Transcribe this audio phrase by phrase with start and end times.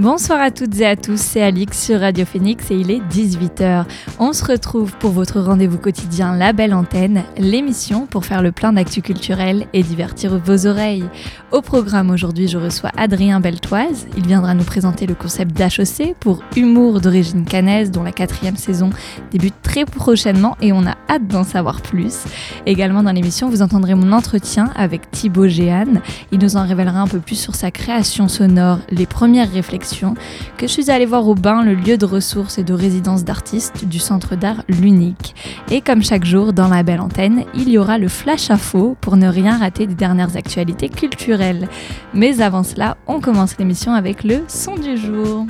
[0.00, 3.84] Bonsoir à toutes et à tous, c'est Alix sur Radio Phoenix et il est 18h.
[4.18, 8.72] On se retrouve pour votre rendez-vous quotidien La Belle Antenne, l'émission pour faire le plein
[8.72, 11.04] d'actu culturel et divertir vos oreilles.
[11.52, 14.06] Au programme aujourd'hui, je reçois Adrien Beltoise.
[14.16, 18.88] Il viendra nous présenter le concept d'HOC pour Humour d'origine canaise dont la quatrième saison
[19.32, 22.24] débute très prochainement et on a hâte d'en savoir plus.
[22.64, 26.00] Également dans l'émission, vous entendrez mon entretien avec Thibaut Géane.
[26.32, 29.89] Il nous en révélera un peu plus sur sa création sonore, les premières réflexions
[30.56, 33.84] que je suis allée voir au bain, le lieu de ressources et de résidence d'artistes
[33.84, 35.34] du centre d'art L'Unique.
[35.70, 39.16] Et comme chaque jour dans la belle antenne, il y aura le flash faux pour
[39.16, 41.68] ne rien rater des dernières actualités culturelles.
[42.14, 45.46] Mais avant cela, on commence l'émission avec le son du jour.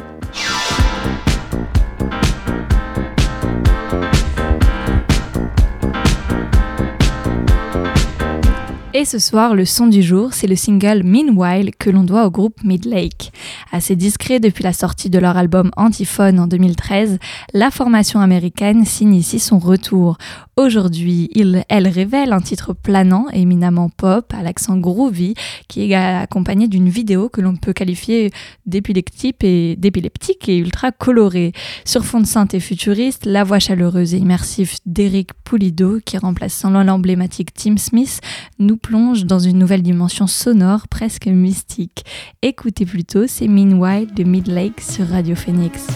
[8.93, 12.31] Et ce soir, le son du jour, c'est le single Meanwhile que l'on doit au
[12.33, 13.31] groupe Midlake.
[13.71, 17.21] Assez discret depuis la sortie de leur album Antiphone en 2013,
[17.55, 20.19] la formation américaine signe ici son retour.
[20.57, 21.31] Aujourd'hui,
[21.69, 25.35] elle révèle un titre planant, éminemment pop, à l'accent groovy,
[25.69, 28.33] qui est accompagné d'une vidéo que l'on peut qualifier
[28.67, 31.53] d'épileptique et, d'épileptique et ultra colorée.
[31.85, 36.71] Sur fond de synthé futuriste, la voix chaleureuse et immersive d'Eric Pulido, qui remplace sans
[36.71, 38.21] l'emblématique Tim Smith,
[38.59, 42.05] nous plonge dans une nouvelle dimension sonore presque mystique.
[42.43, 45.87] Écoutez plutôt, c'est Meanwhile de Midlake sur Radio Phoenix.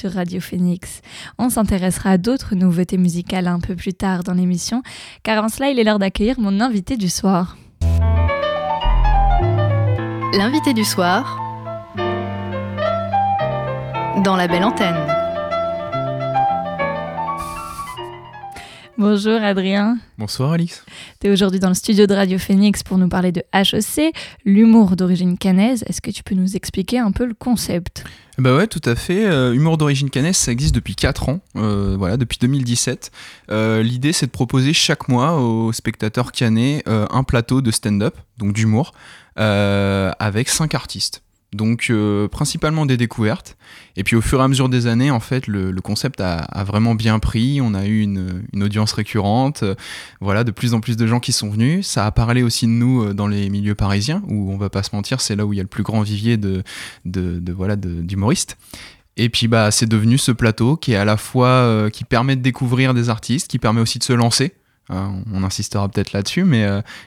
[0.00, 1.02] Sur Radio Phoenix.
[1.38, 4.82] On s'intéressera à d'autres nouveautés musicales un peu plus tard dans l'émission,
[5.22, 7.58] car avant cela, il est l'heure d'accueillir mon invité du soir.
[10.32, 11.36] L'invité du soir
[14.24, 15.09] dans la belle antenne.
[19.00, 19.96] Bonjour Adrien.
[20.18, 20.84] Bonsoir Alix.
[21.22, 24.14] Tu es aujourd'hui dans le studio de Radio Phoenix pour nous parler de HEC,
[24.44, 25.82] l'humour d'origine canaise.
[25.86, 28.04] Est-ce que tu peux nous expliquer un peu le concept?
[28.36, 29.24] Bah ouais, tout à fait.
[29.24, 33.10] Euh, humour d'origine canaise, ça existe depuis 4 ans, euh, voilà, depuis 2017.
[33.50, 38.52] Euh, l'idée, c'est de proposer chaque mois aux spectateurs canais un plateau de stand-up, donc
[38.52, 38.92] d'humour,
[39.34, 41.22] avec 5 artistes.
[41.52, 43.56] Donc euh, principalement des découvertes.
[43.96, 46.94] Et puis au fur et à mesure des années, en fait, le, concept a, vraiment
[46.94, 47.60] bien pris.
[47.60, 49.64] On a eu une, audience récurrente.
[49.64, 49.74] Euh,
[50.20, 51.86] voilà, de plus en plus de gens qui sont venus.
[51.86, 54.84] Ça a parlé aussi de nous euh, dans les milieux parisiens, où on va pas
[54.84, 56.62] se mentir, c'est là où il y a le plus grand vivier de,
[57.04, 58.56] de, voilà d'humoristes.
[59.16, 62.42] Et puis bah c'est devenu ce plateau qui est à la fois qui permet de
[62.42, 64.54] découvrir des artistes, qui permet aussi de se lancer.
[64.90, 66.64] Hein, on insistera peut-être là-dessus, mais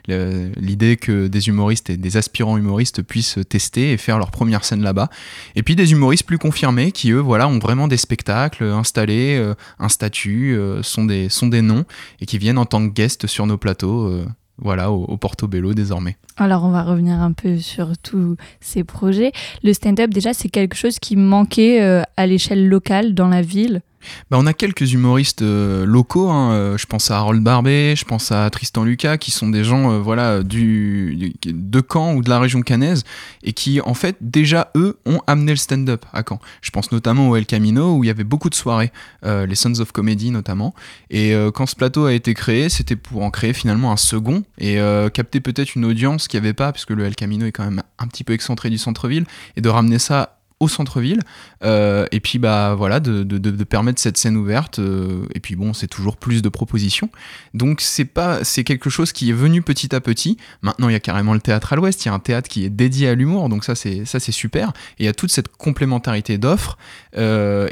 [0.09, 4.63] euh, l'idée que des humoristes et des aspirants humoristes puissent tester et faire leur première
[4.63, 5.09] scène là-bas.
[5.55, 9.53] Et puis des humoristes plus confirmés qui, eux, voilà, ont vraiment des spectacles installés, euh,
[9.79, 11.83] un statut, euh, sont, des, sont des noms,
[12.21, 14.23] et qui viennent en tant que guests sur nos plateaux.
[14.57, 16.15] voilà, au, au, Portobello désormais.
[16.37, 19.33] Alors on va revenir un peu sur tous ces projets.
[19.61, 21.81] Le stand-up déjà c'est quelque chose qui manquait
[22.15, 23.81] à l'échelle locale dans la ville?
[24.29, 26.29] Bah, on a quelques humoristes euh, locaux.
[26.29, 26.53] Hein.
[26.53, 29.91] Euh, je pense à Harold Barbet, je pense à Tristan Lucas, qui sont des gens
[29.91, 33.03] euh, voilà de Caen ou de la région cannaise
[33.43, 36.39] et qui en fait déjà eux ont amené le stand-up à Caen.
[36.61, 38.91] Je pense notamment au El Camino où il y avait beaucoup de soirées,
[39.23, 40.73] les Sons of Comedy notamment.
[41.09, 44.77] Et quand ce plateau a été créé, c'était pour en créer finalement un second et
[45.13, 47.83] capter peut-être une audience qui n'y avait pas, puisque le El Camino est quand même
[47.99, 51.19] un petit peu excentré du centre-ville, et de ramener ça au centre-ville.
[51.63, 54.79] Euh, et puis bah voilà, de, permettre cette scène ouverte.
[54.79, 57.09] Euh, et puis bon, c'est toujours plus de propositions.
[57.53, 60.37] Donc c'est pas, c'est quelque chose qui est venu petit à petit.
[60.61, 62.03] Maintenant, il y a carrément le théâtre à l'Ouest.
[62.05, 63.49] Il y a un théâtre qui est dédié à l'humour.
[63.49, 64.69] Donc ça, c'est ça, c'est super.
[64.99, 66.77] Et il y a toute cette complémentarité d'offres.
[67.17, 67.69] Euh,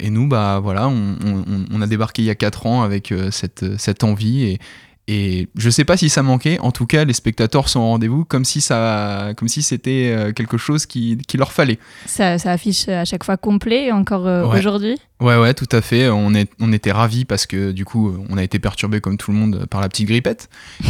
[0.00, 4.04] et, nous, bah voilà, on, a débarqué il y a 4 ans avec cette, cette
[4.04, 4.60] envie et,
[5.06, 8.24] et je sais pas si ça manquait, en tout cas les spectateurs sont au rendez-vous
[8.24, 11.78] comme si ça, comme si c'était euh, quelque chose qui, qui leur fallait.
[12.06, 14.96] Ça, ça, affiche à chaque fois complet encore euh, aujourd'hui?
[15.20, 16.08] Ouais ouais tout à fait.
[16.08, 19.30] On, est, on était ravis parce que du coup on a été perturbé comme tout
[19.30, 20.48] le monde par la petite grippette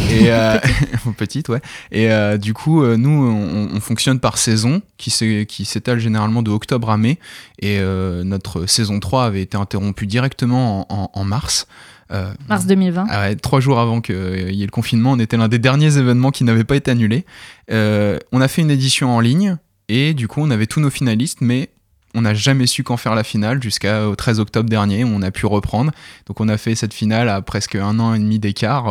[0.09, 0.57] et euh,
[1.17, 1.61] petite ouais.
[1.91, 7.19] Et du coup nous on, fonctionne par saison qui s'étale généralement de octobre à mai
[7.59, 7.79] et
[8.23, 11.67] notre saison 3 avait été interrompue directement en, en mars.
[12.11, 13.07] Euh, Mars 2020.
[13.09, 16.31] Ah trois jours avant qu'il y ait le confinement, on était l'un des derniers événements
[16.31, 17.25] qui n'avait pas été annulé.
[17.71, 19.57] Euh, on a fait une édition en ligne
[19.89, 21.69] et du coup on avait tous nos finalistes, mais
[22.13, 25.31] on n'a jamais su quand faire la finale jusqu'au 13 octobre dernier où on a
[25.31, 25.91] pu reprendre.
[26.27, 28.87] Donc on a fait cette finale à presque un an et demi d'écart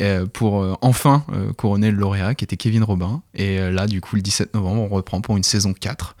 [0.00, 1.24] euh, pour enfin
[1.58, 3.22] couronner le lauréat qui était Kevin Robin.
[3.34, 6.16] Et là du coup le 17 novembre on reprend pour une saison 4.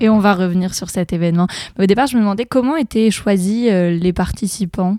[0.00, 1.46] et on va revenir sur cet événement.
[1.78, 4.98] au départ je me demandais comment étaient choisis les participants?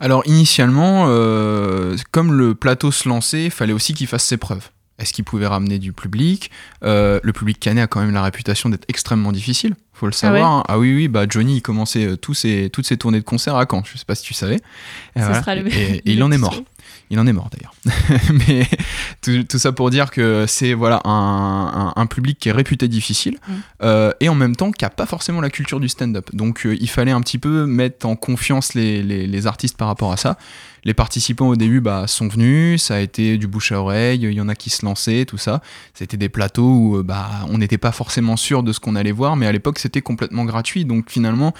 [0.00, 4.68] Alors initialement, euh, comme le plateau se lançait, il fallait aussi qu'il fasse ses preuves.
[4.98, 6.50] Est-ce qu'il pouvait ramener du public?
[6.82, 10.16] Euh, Le public canet a quand même la réputation d'être extrêmement difficile, faut le ah
[10.16, 10.50] savoir.
[10.50, 10.64] Hein.
[10.66, 13.54] Ah, oui, oui, bah Johnny il commençait euh, tous ses, toutes ses tournées de concert
[13.56, 14.58] à Caen, je sais pas si tu savais.
[15.72, 16.60] et il en est mort.
[17.10, 17.74] Il en est mort d'ailleurs.
[18.48, 18.66] Mais
[19.22, 23.52] tout, ça pour dire que c'est voilà un, public qui est réputé difficile mm.
[23.82, 26.30] euh, et en même temps qui n'a pas forcément la culture du stand-up.
[26.32, 30.16] Donc euh, il fallait un petit peu mettre en confiance les, artistes par rapport à
[30.16, 30.36] ça.
[30.84, 34.32] Les participants au début bah, sont venus, ça a été du bouche à oreille, il
[34.32, 35.60] y en a qui se lançaient, tout ça.
[35.92, 39.12] C'était des plateaux où euh, bah, on n'était pas forcément sûr de ce qu'on allait
[39.12, 40.84] voir, mais à l'époque c'était complètement gratuit.
[40.84, 41.52] Donc finalement,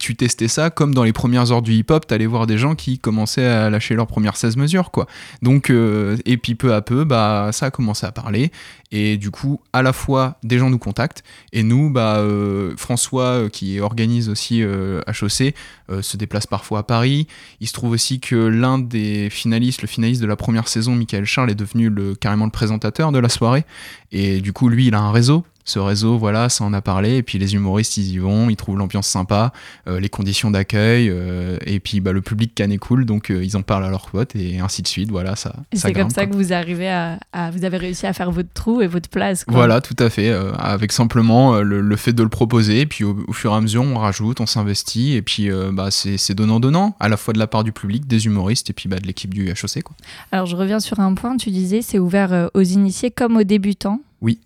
[0.00, 2.98] tu testais ça comme dans les premières heures du hip-hop, t'allais voir des gens qui
[2.98, 5.06] commençaient à lâcher leurs premières 16 mesures, quoi.
[5.42, 8.52] Donc, euh, et puis peu à peu, bah, ça a commencé à parler.
[8.92, 13.24] Et du coup, à la fois, des gens nous contactent, et nous, bah, euh, François,
[13.24, 15.54] euh, qui organise aussi HOC,
[16.00, 17.26] se déplace parfois à Paris.
[17.60, 21.24] Il se trouve aussi que l'un des finalistes, le finaliste de la première saison, Michael
[21.24, 23.64] Charles, est devenu le, carrément le présentateur de la soirée.
[24.12, 27.16] Et du coup, lui, il a un réseau ce réseau, voilà, ça en a parlé.
[27.16, 29.52] Et puis les humoristes, ils y vont, ils trouvent l'ambiance sympa,
[29.88, 33.42] euh, les conditions d'accueil, euh, et puis bah, le public can est cool, donc euh,
[33.42, 35.10] ils en parlent à leurs potes et ainsi de suite.
[35.10, 35.56] Voilà, ça.
[35.72, 37.18] c'est comme ça que vous arrivez à,
[37.50, 39.44] vous avez réussi à faire votre trou et votre place.
[39.48, 40.30] Voilà, tout à fait.
[40.58, 43.96] avec simplement le, fait de le proposer, et puis au, fur et à mesure, on
[43.98, 47.64] rajoute, on s'investit, et puis bah, c'est donnant donnant, à la fois de la part
[47.64, 49.82] du public, des humoristes, et puis bah, de l'équipe du HOC.
[49.82, 49.96] Quoi.
[50.32, 51.36] Alors je reviens sur un point.
[51.36, 54.00] Tu disais, c'est ouvert aux initiés comme aux débutants.
[54.20, 54.40] Oui.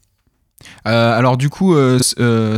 [0.84, 1.76] Alors du coup,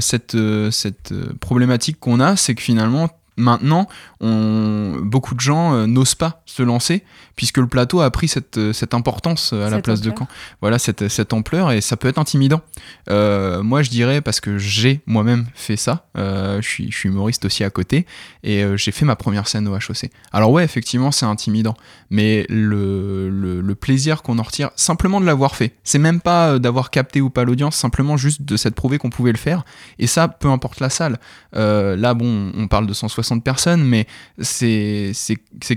[0.00, 0.36] cette,
[0.70, 3.88] cette problématique qu'on a, c'est que finalement, maintenant,
[4.20, 7.04] beaucoup de gens n'osent pas se lancer
[7.40, 10.28] puisque le plateau a pris cette, euh, cette importance euh, à la place de Caen.
[10.60, 12.60] Voilà, cette, cette, ampleur, et ça peut être intimidant.
[13.08, 17.46] Euh, moi, je dirais, parce que j'ai moi-même fait ça, je, suis, je suis humoriste
[17.46, 18.04] aussi à côté,
[18.42, 20.10] et j'ai fait ma première scène au HOC.
[20.32, 21.74] Alors ouais, effectivement, c'est intimidant,
[22.10, 26.90] mais le, le, plaisir qu'on en retire, simplement de l'avoir fait, c'est même pas d'avoir
[26.90, 29.64] capté ou pas l'audience, simplement juste de s'être prouvé qu'on pouvait le faire,
[29.98, 31.18] et ça, peu importe la salle.
[31.54, 34.06] là, bon, on parle de 160 personnes, mais
[34.42, 35.14] c'est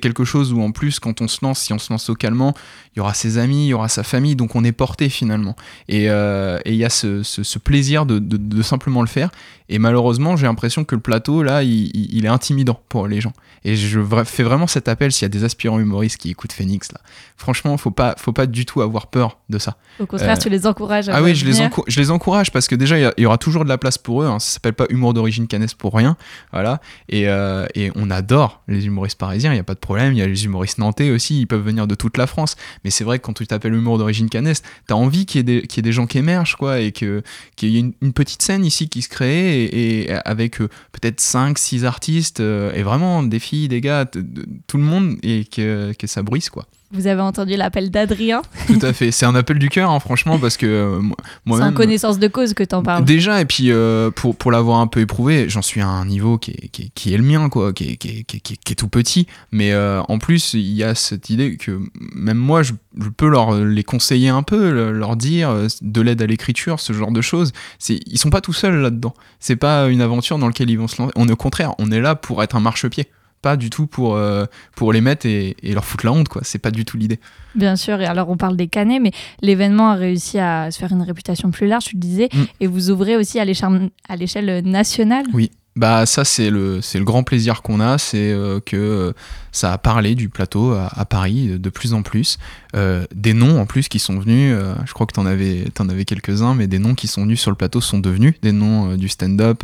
[0.01, 2.53] quelque chose où en plus, quand on se lance, si on se lance localement,
[2.95, 5.55] il y aura ses amis, il y aura sa famille, donc on est porté finalement.
[5.87, 9.29] Et euh, il y a ce, plaisir de, simplement le faire.
[9.69, 13.33] Et malheureusement, j'ai l'impression que le plateau, là, il, est intimidant pour les gens.
[13.65, 16.91] Et je fais vraiment cet appel s'il y a des aspirants humoristes qui écoutent Phoenix,
[16.91, 16.99] là.
[17.37, 19.77] Franchement, faut pas, faut pas du tout avoir peur de ça.
[19.99, 22.75] Au contraire, tu les encourages à Ah oui, je les, je les encourage parce que
[22.75, 24.27] déjà, il y, aura toujours de la place pour eux.
[24.27, 24.39] Hein.
[24.39, 26.15] Ça s'appelle pas humour d'origine canesse pour rien.
[26.51, 26.79] Voilà.
[27.09, 30.13] Et, euh, et on adore les humoristes parisiens, il n'y a pas de problème.
[30.13, 32.55] Il y a les humoristes nantais aussi, ils peuvent venir de toute la France.
[32.83, 35.61] Mais c'est vrai que quand tu t'appelles humour d'origine canesse, t'as envie qu'il y, ait
[35.61, 37.23] des, des gens qui émergent, quoi, et qu'il
[37.61, 41.85] y ait une, petite scène ici qui se crée, et, avec euh, peut-être 5, 6
[41.85, 46.49] artistes, euh, et vraiment des filles, des gars, tout le monde, et que, ça bruisse,
[46.49, 46.65] quoi.
[46.93, 49.09] Vous avez entendu l'appel d'Adrien Tout à fait.
[49.09, 51.01] C'est un appel du cœur, hein, franchement, parce que euh,
[51.43, 51.67] moi-même.
[51.67, 53.03] C'est en connaissance de cause que t'en parles.
[53.03, 56.37] Déjà, et puis euh, pour, pour l'avoir un peu éprouvé, j'en suis à un niveau
[56.37, 58.89] qui est, qui qui est le mien, quoi, qui est, qui est, qui est tout
[58.89, 59.25] petit.
[59.51, 61.81] Mais euh, en plus, il y a cette idée que
[62.15, 66.27] même moi, je, je, peux leur les conseiller un peu, leur dire de l'aide à
[66.27, 67.53] l'écriture, ce genre de choses.
[67.89, 69.15] Ils sont pas tout seuls là-dedans.
[69.39, 71.13] C'est pas une aventure dans laquelle ils vont se lancer.
[71.15, 73.07] On, au contraire, on est là pour être un marchepied
[73.43, 74.45] pas du tout pour, euh,
[74.75, 76.41] pour les mettre et, leur foutre la honte, quoi.
[76.43, 77.19] C'est pas du tout l'idée.
[77.53, 80.91] Bien sûr, et alors on parle des canets, mais l'événement a réussi à se faire
[80.91, 82.43] une réputation plus large, tu le disais, mm.
[82.61, 85.25] et vous ouvrez aussi à l'échelle nationale.
[85.33, 89.13] Oui, bah ça c'est le grand plaisir qu'on a, c'est euh, que euh,
[89.51, 92.37] ça a parlé du plateau à, Paris de plus en plus,
[92.75, 96.41] euh, des noms en plus qui sont venus, je crois que t'en avais avais quelques
[96.41, 99.09] uns, mais des noms qui sont venus sur le plateau sont devenus des noms du
[99.09, 99.63] stand-up,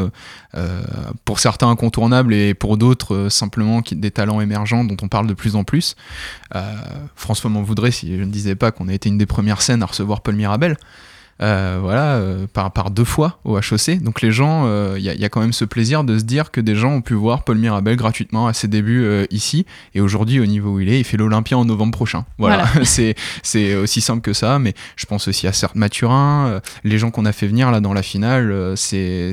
[1.25, 5.55] pour certains incontournables et pour d'autres simplement des talents émergents dont on parle de plus
[5.55, 5.95] en plus.
[7.15, 9.81] François m'en voudrait si je ne disais pas qu'on a été une des premières scènes
[9.81, 10.77] à recevoir Paul Mirabel.
[11.41, 14.01] Euh, voilà, euh, par, par deux fois au HOC.
[14.01, 16.51] Donc les gens, il euh, y, y, a quand même ce plaisir de se dire
[16.51, 19.65] que des gens ont pu voir Paul Mirabel gratuitement à ses débuts ici.
[19.95, 22.25] Et aujourd'hui, au niveau où il est, il fait l'Olympia en novembre prochain.
[22.39, 24.59] Voilà, c'est c'est aussi simple que ça.
[24.59, 27.93] Mais je pense aussi à Certes Mathurin, les gens qu'on a fait venir là dans
[27.93, 29.31] la finale, c'est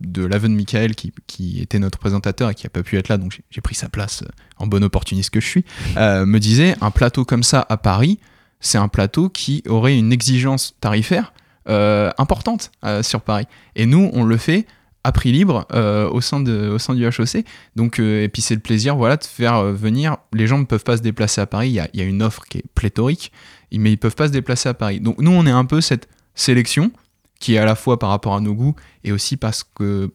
[0.00, 3.16] de l'Aven Michael qui, qui était notre présentateur et qui a pas pu être là,
[3.16, 4.22] donc j'ai pris sa place
[4.58, 5.64] en bon opportuniste que je suis,
[5.96, 8.20] me disait un plateau comme ça à Paris,
[8.60, 11.32] c'est un plateau qui aurait une exigence tarifaire
[11.68, 13.46] euh, importante euh, sur Paris.
[13.76, 14.66] Et nous, on le fait
[15.04, 17.44] à prix libre euh, au, sein de, au sein du HOC.
[17.76, 20.16] Donc, et puis c'est le plaisir voilà, de faire venir.
[20.32, 21.68] Les gens ne peuvent pas se déplacer à Paris.
[21.68, 23.32] Il y a, une offre qui est pléthorique,
[23.72, 25.00] mais ils ne peuvent pas se déplacer à Paris.
[25.00, 26.90] Donc nous, on est un peu cette sélection
[27.38, 28.74] qui est à la fois par rapport à nos goûts
[29.04, 29.52] et aussi par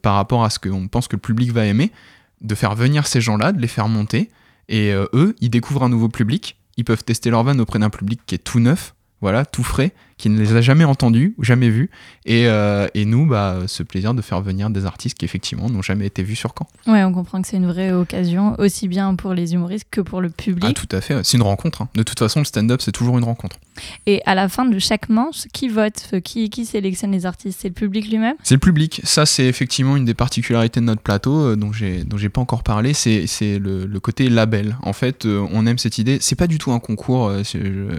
[0.04, 1.92] rapport à ce qu'on pense que le public va aimer,
[2.42, 4.30] de faire venir ces gens-là, de les faire monter.
[4.68, 6.58] Et eux, ils découvrent un nouveau public.
[6.78, 9.92] Ils peuvent tester leur van auprès d'un public qui est tout neuf, voilà, tout frais,
[10.18, 11.90] qui ne les a jamais entendus ou jamais vus.
[12.26, 15.82] Et, euh, et, nous, bah, ce plaisir de faire venir des artistes qui, effectivement, n'ont
[15.82, 16.68] jamais été vus sur Caen.
[16.92, 20.22] Ouais, on comprend que c'est une vraie occasion, aussi bien pour les humoristes que pour
[20.22, 20.66] le public.
[20.68, 21.24] Ah, tout à fait.
[21.24, 21.82] C'est une rencontre.
[21.82, 21.90] Hein.
[21.96, 23.58] De toute façon, le stand-up, c'est toujours une rencontre.
[24.06, 27.60] Et à la fin de chaque manche, qui vote qui, qui sélectionne les artistes?
[27.62, 28.36] C'est le public lui-même?
[28.44, 29.02] C'est le public.
[29.04, 32.94] Ça, c'est effectivement une des particularités de notre plateau euh, dont j'ai pas encore parlé.
[32.94, 33.26] C'est
[33.60, 34.78] le, le, côté label.
[34.84, 36.18] En fait, euh, on aime cette idée.
[36.22, 37.32] C'est pas du tout un concours.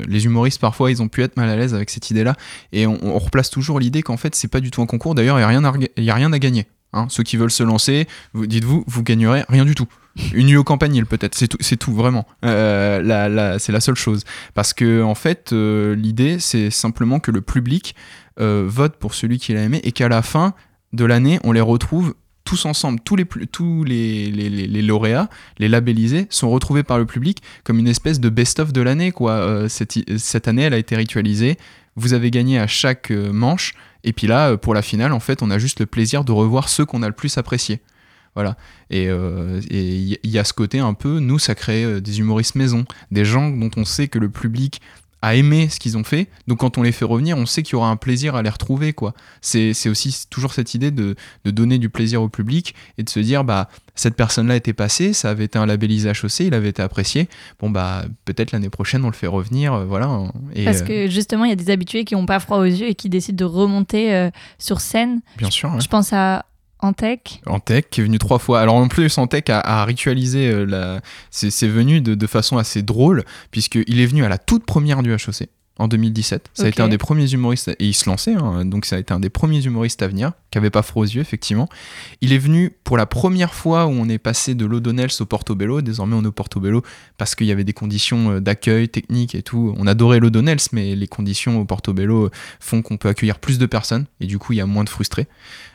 [0.09, 2.37] les humoristes, parfois, ils ont pu être mal à l'aise avec cette idée-là.
[2.73, 5.15] Et on, replace toujours l'idée qu'en fait, c'est pas du tout un concours.
[5.15, 6.67] D'ailleurs, il n'y a, a rien à gagner.
[6.93, 7.07] Hein.
[7.09, 9.87] Ceux qui veulent se lancer, vous, dites-vous, vous gagnerez rien du tout.
[10.33, 12.27] Une nuit au campanile peut-être, c'est tout, c'est tout vraiment.
[12.45, 14.25] Euh, c'est la seule chose.
[14.55, 17.95] Parce que en fait, euh, l'idée c'est simplement que le public
[18.41, 20.55] euh, vote pour celui qu'il a aimé et qu'à la fin
[20.93, 26.29] de l'année, on les retrouve tous ensemble, tous les, tous les, les, lauréats, les labellisés,
[26.31, 29.11] sont retrouvés par le public comme une espèce de best-of de l'année.
[29.11, 29.69] quoi.
[29.69, 31.59] cette, cette, année, elle a été ritualisée
[31.97, 33.75] vous avez gagné à chaque manche.
[34.05, 36.69] Et puis là, pour la finale, en fait, on a juste le plaisir de revoir
[36.69, 37.81] ceux qu'on a le plus appréciés.
[38.37, 38.57] Voilà.
[38.91, 42.85] Et euh, il y a ce côté un peu, nous, ça crée des humoristes maison,
[43.11, 44.81] des gens dont on sait que le public
[45.27, 46.29] à aimer ce qu'ils ont fait.
[46.47, 48.49] Donc quand on les fait revenir, on sait qu'il y aura un plaisir à les
[48.49, 48.93] retrouver.
[48.93, 49.15] quoi.
[49.41, 53.19] C'est aussi toujours cette idée de, de, donner du plaisir au public et de se
[53.21, 56.83] dire, bah, cette personne-là était passée, ça avait été un labellisé HOC, il avait été
[56.83, 57.29] apprécié.
[57.59, 59.73] Bon, bah, peut-être l'année prochaine, on le fait revenir.
[59.73, 60.31] Euh, voilà.
[60.55, 62.89] Et, Parce que justement, il y a des habitués qui n'ont pas froid aux yeux
[62.89, 65.23] et qui décident de remonter euh, sur scène.
[65.39, 65.81] Bien sûr.
[65.81, 66.45] Je pense à
[66.81, 67.41] Antec.
[67.47, 68.61] Antec, qui est venu trois fois.
[68.61, 71.01] Alors en plus, Antec a, a ritualisé euh, la...
[71.31, 75.13] ses, venues de, de, façon assez drôle, puisqu'il est venu à la toute première du
[75.13, 76.51] HOC en 2017.
[76.55, 78.99] Ça a été un des premiers humoristes, et il se lançait, hein, donc ça a
[78.99, 81.69] été un des premiers humoristes à venir, qui avait pas froid aux yeux, effectivement.
[82.23, 85.83] Il est venu pour la première fois où on est passé de l'Odonnels au Portobello.
[85.83, 86.83] Désormais, on est au Portobello
[87.19, 89.75] parce qu'il y avait des conditions euh, d'accueil techniques et tout.
[89.77, 94.07] On adorait l'Odonnels, mais les conditions au Portobello font qu'on peut accueillir plus de personnes,
[94.21, 95.27] et du coup, il y a moins de frustrés.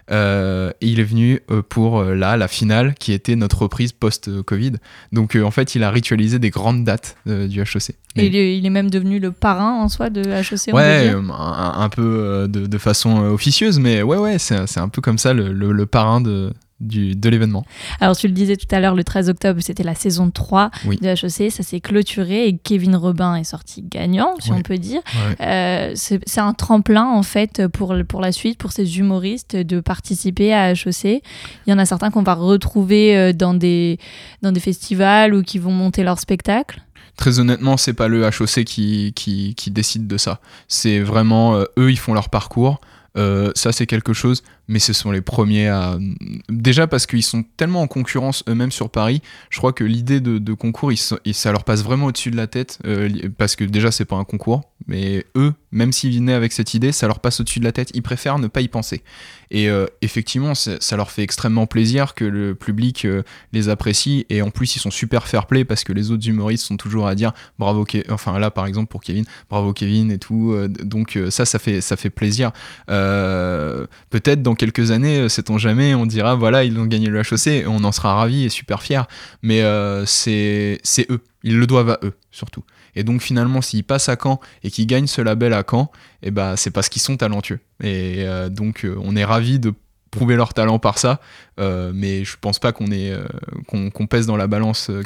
[0.09, 3.91] Euh, et il est venu euh, pour euh, là, la finale, qui était notre reprise
[3.91, 4.73] post-Covid.
[5.11, 7.95] Donc en fait, il a ritualisé des grandes dates du HEC.
[8.15, 12.77] Et il est, même devenu le parrain en soi de HEC Ouais, un, peu de,
[12.77, 17.65] façon officieuse, mais ouais, ouais, c'est un peu comme ça le parrain de, de l'événement.
[17.99, 21.07] Alors tu le disais tout à l'heure, le 13 octobre, c'était la saison 3 de
[21.07, 25.01] HEC, ça s'est clôturé et Kevin Robin est sorti gagnant, si on peut dire.
[25.39, 30.53] Euh, c'est un tremplin en fait pour, pour la suite, pour ces humoristes de participer
[30.53, 31.03] à HEC.
[31.05, 31.21] Il
[31.67, 33.97] y en a certains qu'on va retrouver euh, dans des,
[34.41, 36.81] dans des festivals ou qui vont monter leur spectacle.
[37.17, 40.39] Très honnêtement, c'est pas le HEC qui, qui, qui, décide de ça.
[40.67, 42.79] C'est vraiment euh, eux, ils font leur parcours.
[43.15, 45.99] ça, c'est quelque chose mais ce sont les premiers à.
[46.49, 50.53] Déjà parce qu'ils sont tellement en concurrence eux-mêmes sur Paris, je crois que l'idée de,
[50.53, 54.15] concours, ça leur passe vraiment au-dessus de la tête, euh, parce que déjà, c'est pas
[54.15, 57.65] un concours, mais eux, même s'ils venaient avec cette idée, ça leur passe au-dessus de
[57.65, 59.03] la tête, ils préfèrent ne pas y penser.
[59.49, 64.41] Et euh, effectivement, ça leur fait extrêmement plaisir que le public euh, les apprécie, et
[64.41, 67.33] en plus, ils sont super fair-play parce que les autres humoristes sont toujours à dire
[67.59, 71.81] bravo, enfin là, par exemple, pour Kevin, bravo Kevin et tout, donc ça, ça fait,
[71.81, 72.51] ça fait plaisir.
[72.87, 77.65] Peut-être dans quelques années, euh, sait-on jamais, on dira voilà, ils ont gagné le et
[77.65, 79.01] on en sera ravis et super fiers.
[79.41, 82.63] Mais euh, c'est eux, ils le doivent à eux surtout.
[82.95, 86.27] Et donc finalement, s'ils passent à Caen et qu'ils gagnent ce label à Caen, et
[86.27, 87.59] eh ben, c'est parce qu'ils sont talentueux.
[87.81, 89.73] Et euh, donc on est ravis de
[90.11, 91.19] prouver leur talent par ça,
[91.59, 93.25] euh, mais je pense pas qu'on est euh,
[93.65, 94.89] qu'on pèse dans la balance.
[94.89, 95.01] Euh,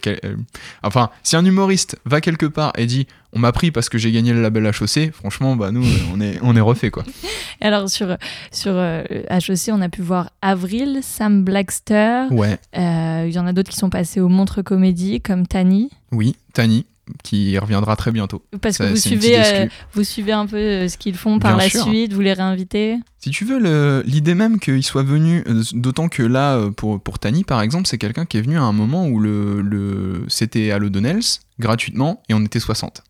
[0.84, 4.12] enfin, si un humoriste va quelque part et dit on m'a pris parce que j'ai
[4.12, 7.04] gagné le label HOC, franchement, bah nous on est on est refait quoi.
[7.62, 8.18] Alors sur
[8.52, 12.24] sur HOC, on a pu voir Avril, Sam Blackster.
[12.32, 12.58] Ouais.
[12.74, 15.92] Il y en a d'autres qui sont passés au Montre Comédie comme Tani.
[16.12, 16.86] Oui, Tani
[17.24, 18.44] qui reviendra très bientôt.
[18.62, 21.70] Parce que vous suivez, euh, vous suivez un peu euh, ce qu'ils font par la
[21.70, 26.24] suite, vous les réinvitez Si tu veux, l'idée même qu'il soit venu, euh, d'autant que
[26.24, 29.20] là, pour, pour Tani par exemple, c'est quelqu'un qui est venu à un moment où
[29.20, 31.22] le, le c'était à l'Odonnels,
[31.60, 33.04] gratuitement, et on était 60.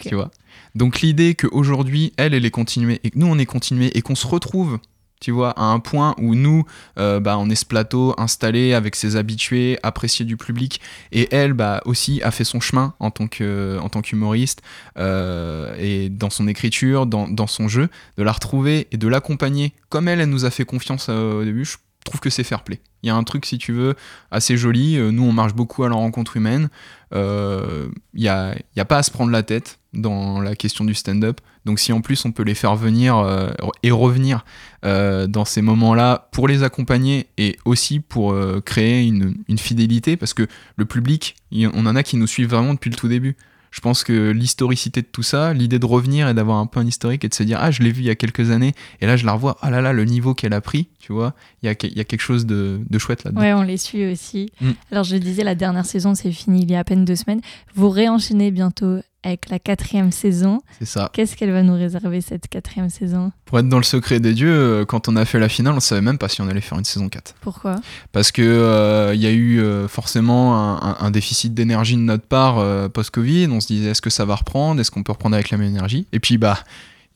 [0.00, 0.30] Tu vois?
[0.76, 4.14] Donc l'idée qu'aujourd'hui, elle, elle est continuée, et que nous, on est continué, et qu'on
[4.14, 4.78] se retrouve
[5.20, 6.64] tu vois, à un point où nous,
[6.98, 10.80] euh, bah, on est ce plateau installé avec ses habitués, apprécié du public,
[11.12, 14.62] et elle, bah, aussi a fait son chemin en tant que, en tant qu'humoriste
[14.98, 19.74] euh, et dans son écriture, dans, dans, son jeu, de la retrouver et de l'accompagner
[19.90, 21.66] comme elle, elle nous a fait confiance euh, au début.
[22.04, 22.80] Trouve que c'est fair play.
[23.02, 23.94] Il y a un truc, si tu veux,
[24.30, 24.98] assez joli.
[24.98, 26.68] Nous, on marche beaucoup à la rencontre humaine.
[27.12, 30.94] Il n'y a, y a pas à se prendre la tête dans la question du
[30.94, 31.40] stand-up.
[31.64, 33.50] Donc si en plus on peut les faire venir euh,
[33.82, 34.44] et revenir
[34.84, 40.32] euh, dans ces moments-là pour les accompagner et aussi pour euh, créer une, fidélité, parce
[40.32, 43.36] que le public, on en a qui nous suivent vraiment depuis le tout début.
[43.70, 46.86] Je pense que l'historicité de tout ça, l'idée de revenir et d'avoir un peu un
[46.86, 49.06] historique et de se dire ah je l'ai vu il y a quelques années et
[49.06, 51.66] là je la revois ah là là le niveau qu'elle a pris tu vois il
[51.66, 53.40] y a, y a quelque chose de, chouette là-dedans.
[53.40, 54.50] Ouais on les suit aussi.
[54.60, 54.70] Mm.
[54.90, 57.40] Alors je disais la dernière saison c'est fini il y a à peine deux semaines.
[57.74, 60.62] Vous réenchaînez bientôt avec la quatrième saison.
[60.78, 61.10] C'est ça.
[61.12, 63.32] Qu'est-ce qu'elle va nous réserver cette quatrième saison?
[63.44, 65.80] Pour être dans le secret des dieux, euh, quand on a fait la finale, on
[65.80, 67.34] savait même pas si on allait faire une saison 4.
[67.40, 67.76] Pourquoi?
[68.12, 72.90] Parce que il euh, y a eu euh, forcément un, déficit d'énergie de notre part
[72.90, 73.48] post-Covid.
[73.50, 74.80] On se disait est-ce que ça va reprendre?
[74.80, 76.06] Est-ce qu'on peut reprendre avec la même énergie?
[76.12, 76.58] Et puis bah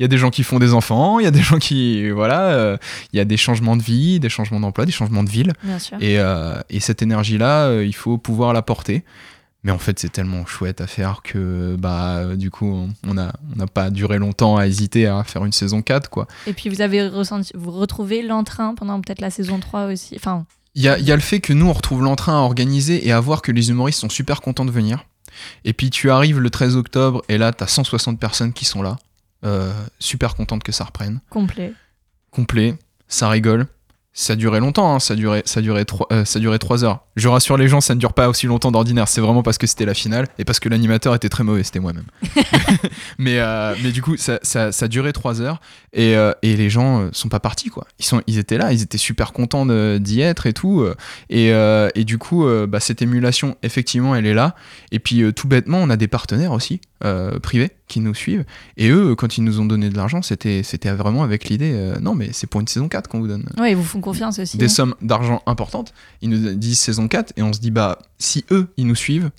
[0.01, 2.11] il y a des gens qui font des enfants, il y a des gens qui
[2.11, 2.77] voilà,
[3.13, 5.53] il y a des changements de vie, des changements d'emploi, des changements de ville.
[5.63, 5.97] Bien sûr.
[6.01, 6.17] Et,
[6.71, 9.05] et cette énergie là, il faut pouvoir la porter.
[9.65, 13.67] Mais en fait, c'est tellement chouette à faire que bah du coup, on n'a on
[13.67, 16.29] pas duré longtemps à hésiter à faire une saison 4 quoi.
[16.47, 20.15] Et puis vous avez ressenti vous retrouvez l'entrain pendant peut-être la saison 3 aussi.
[20.17, 23.07] Enfin, il y a, y a, le fait que nous on retrouve l'entrain à organiser
[23.07, 25.05] et à voir que les humoristes sont super contents de venir.
[25.65, 28.83] Et puis tu arrives le 13 octobre et là tu as 160 personnes qui sont
[28.83, 28.99] là,
[29.45, 31.21] euh, super contentes que ça reprenne.
[31.31, 31.73] Complet.
[32.31, 32.77] Complet,
[33.09, 33.67] ça rigole
[34.17, 37.01] ça durait longtemps, hein, ça durait, ça durait trois, euh, ça durait trois heures.
[37.17, 39.09] Je rassure les gens, ça ne dure pas aussi longtemps d'ordinaire.
[39.09, 41.81] C'est vraiment parce que c'était la finale et parce que l'animateur était très mauvais, c'était
[41.81, 42.05] moi-même.
[43.19, 45.61] mais, euh, mais du coup, ça, ça, ça durait trois heures
[45.93, 47.89] et, euh, et les gens sont pas partis quoi.
[47.99, 49.67] Ils sont, ils étaient là, ils étaient super contents
[49.99, 50.87] d'y être et tout.
[51.29, 54.55] Et, et du coup, bah, cette émulation, effectivement, elle est là.
[54.93, 58.45] Et puis tout bêtement, on a des partenaires aussi euh, privés qui nous suivent.
[58.77, 61.99] Et eux, quand ils nous ont donné de l'argent, c'était, c'était vraiment avec l'idée, euh,
[62.01, 64.39] non mais c'est pour une saison 4 qu'on vous donne Ouais, ils vous font confiance
[64.39, 64.57] aussi.
[64.57, 64.69] des hein.
[64.69, 65.93] sommes d'argent importantes.
[66.23, 69.31] Ils nous disent saison 4 et on se dit bah si eux ils nous suivent,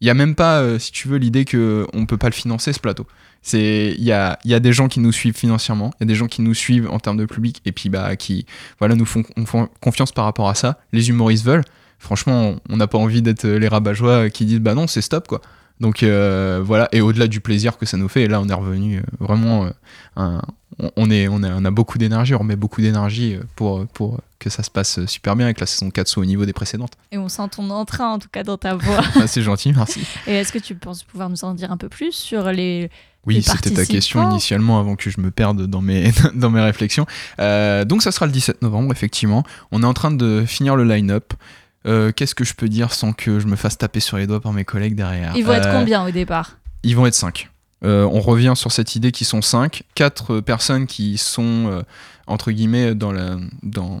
[0.00, 2.34] il y a même pas euh, si tu veux l'idée que on peut pas le
[2.34, 3.06] financer ce plateau.
[3.42, 6.06] C'est il y a, y a des gens qui nous suivent financièrement, il y a
[6.08, 8.46] des gens qui nous suivent en termes de public et puis bah qui
[8.78, 10.78] voilà nous font, on font confiance par rapport à ça.
[10.92, 11.64] Les humoristes veulent.
[11.98, 15.42] Franchement, on n'a pas envie d'être les rabat-joie qui disent bah non, c'est stop quoi.
[15.80, 18.54] Donc euh, voilà, et au-delà du plaisir que ça nous fait, et là on est
[18.54, 19.70] revenu euh, vraiment, euh,
[20.16, 20.42] un-
[20.96, 24.50] on, est, on, a, on a beaucoup d'énergie, on remet beaucoup d'énergie pour, pour que
[24.50, 26.92] ça se passe super bien et que la saison 4 soit au niveau des précédentes.
[27.12, 29.00] Et on sent ton entrain, en tout cas, dans ta voix.
[29.16, 30.00] Ah, c'est gentil, merci.
[30.26, 32.90] Et est-ce que tu penses pouvoir nous en dire un peu plus sur les.
[33.26, 37.04] Oui, c'était ta question initialement avant que je me perde dans mes, dans mes réflexions.
[37.38, 39.44] Euh, donc ça sera le 17 novembre, effectivement.
[39.72, 41.34] On est en train de finir le line-up.
[41.86, 44.40] Euh, Qu'est-ce que je peux dire sans que je me fasse taper sur les doigts
[44.40, 47.48] par mes collègues derrière Ils vont être Euh, combien au départ Ils vont être 5.
[47.82, 49.82] on revient sur cette idée qui sont 5.
[49.94, 51.82] 4 personnes qui sont, euh,
[52.26, 53.36] entre guillemets, dans la.
[53.62, 54.00] Dans,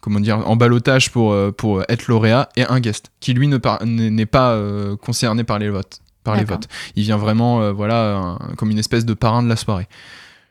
[0.00, 3.58] comment dire, en balotage pour, euh, pour être lauréat, et un guest, qui lui ne
[3.84, 6.00] n'est pas euh, concerné par les votes.
[6.24, 6.68] Par les votes.
[6.96, 9.88] Il vient vraiment, euh, voilà, un- comme une espèce de parrain de la soirée.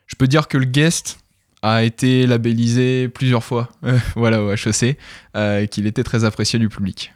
[0.06, 1.18] Je peux dire que le guest
[1.64, 4.98] a été labellisé plusieurs fois, euh, voilà, au HEC,
[5.34, 7.14] euh, qu'il était très apprécié du public.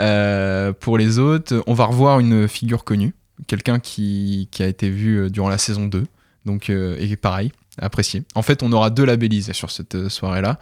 [0.00, 3.14] Euh, pour les autres, on va revoir une figure connue,
[3.46, 6.04] quelqu'un qui, a été vu durant la saison 2,
[6.44, 8.24] donc, et pareil, apprécié.
[8.34, 10.58] En fait, on aura deux labellisés sur cette soirée-là.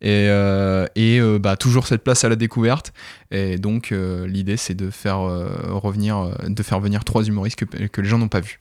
[0.00, 2.92] Et, bah, toujours cette place à la découverte.
[3.32, 8.18] Et donc, l'idée, c'est de faire revenir, de faire venir trois humoristes que les gens
[8.18, 8.60] n'ont pas vus.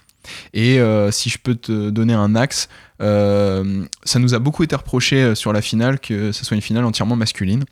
[0.54, 2.70] Et euh, si je peux te donner un axe,
[3.02, 6.62] euh, ça nous a beaucoup été reproché euh, sur la finale que ce soit une
[6.62, 7.64] finale entièrement masculine.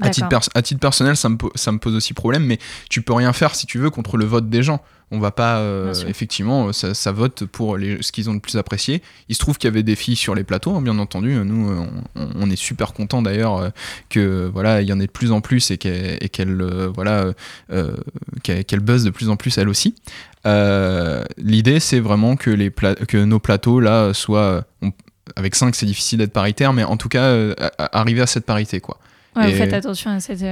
[0.00, 3.12] À titre, à personnel, ça me, po- ça me pose aussi problème, mais tu peux
[3.12, 4.80] rien faire si tu veux contre le vote des gens.
[5.10, 8.56] On va pas, euh, effectivement, ça, ça vote pour les, ce qu'ils ont le plus
[8.56, 9.02] apprécié.
[9.30, 11.30] Il se trouve qu'il y avait des filles sur les plateaux, hein, bien entendu.
[11.34, 13.68] Nous, euh, on, on est super content d'ailleurs euh,
[14.10, 16.90] que voilà, il y en ait de plus en plus et qu'elle, et qu'elle, euh,
[16.94, 17.32] voilà, euh,
[17.72, 17.96] euh,
[18.42, 19.94] qu'elle, buzz de plus en plus elle aussi.
[20.46, 24.92] Euh, l'idée, c'est vraiment que les que nos plateaux là soient, on-
[25.36, 27.54] avec 5 c'est difficile d'être paritaire, mais en tout cas euh,
[27.92, 28.98] arriver à cette parité quoi.
[29.36, 30.44] Ouais, Et- faites attention à cette.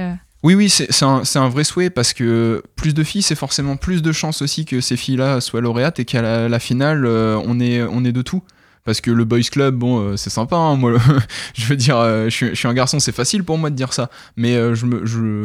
[0.47, 4.13] Oui, oui, c'est un, vrai souhait parce que plus de filles, c'est forcément plus de
[4.13, 8.21] chances aussi que ces filles-là soient lauréates et qu'à la, finale, euh, on, est, de
[8.21, 8.41] tout.
[8.85, 10.55] Parce que le boys club, bon, euh, c'est sympa.
[10.55, 10.93] hein, moi,
[11.53, 14.09] je veux dire, euh, je, suis, un garçon, c'est facile pour moi de dire ça.
[14.37, 14.57] Mais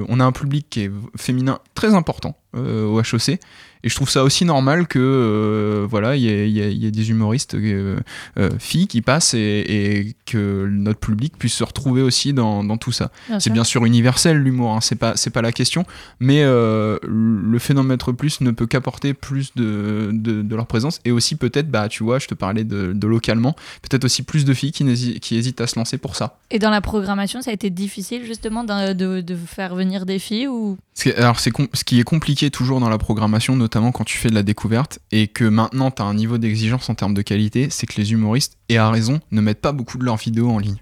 [0.08, 3.40] on a un public qui est féminin très important au HEC.
[3.84, 6.72] Et je trouve ça aussi normal que euh, voilà, il y, ait- il y ait-
[6.72, 7.96] il y ait des humoristes euh,
[8.38, 12.76] euh, filles qui passent et, et que notre public puisse se retrouver aussi dans, dans
[12.76, 13.10] tout ça.
[13.38, 15.84] C'est bien sûr universel l'humour, hein, c'est pas c'est pas la question,
[16.20, 21.36] mais le mettre plus ne peut qu'apporter plus de, de, de leur présence et aussi
[21.36, 24.72] peut-être bah tu vois je te parlais de, de localement peut-être aussi plus de filles
[24.72, 26.38] qui, qui hésitent à se lancer pour ça.
[26.50, 30.48] Et dans la programmation, ça a été difficile justement de, de, faire venir des filles
[30.48, 30.76] ou?
[31.16, 34.34] Alors c'est ce qui est compliqué toujours dans la programmation, notamment quand tu fais de
[34.34, 37.86] la découverte et que maintenant tu as un niveau d'exigence en termes de qualité, c'est
[37.86, 40.76] que les humoristes, et à raison, ne mettent pas beaucoup de leurs vidéos en ligne.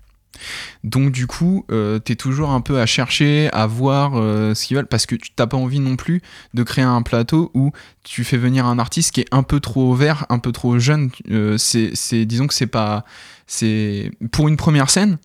[0.84, 4.76] Donc du coup, euh, t'es toujours un peu à chercher, à voir euh, ce qu'ils
[4.76, 6.22] veulent, parce que tu t'as pas envie non plus
[6.54, 9.94] de créer un plateau où tu fais venir un artiste qui est un peu trop
[9.94, 11.10] vert, un peu trop jeune.
[11.30, 13.04] Euh, c'est, disons que c'est pas,
[14.32, 15.18] pour une première scène,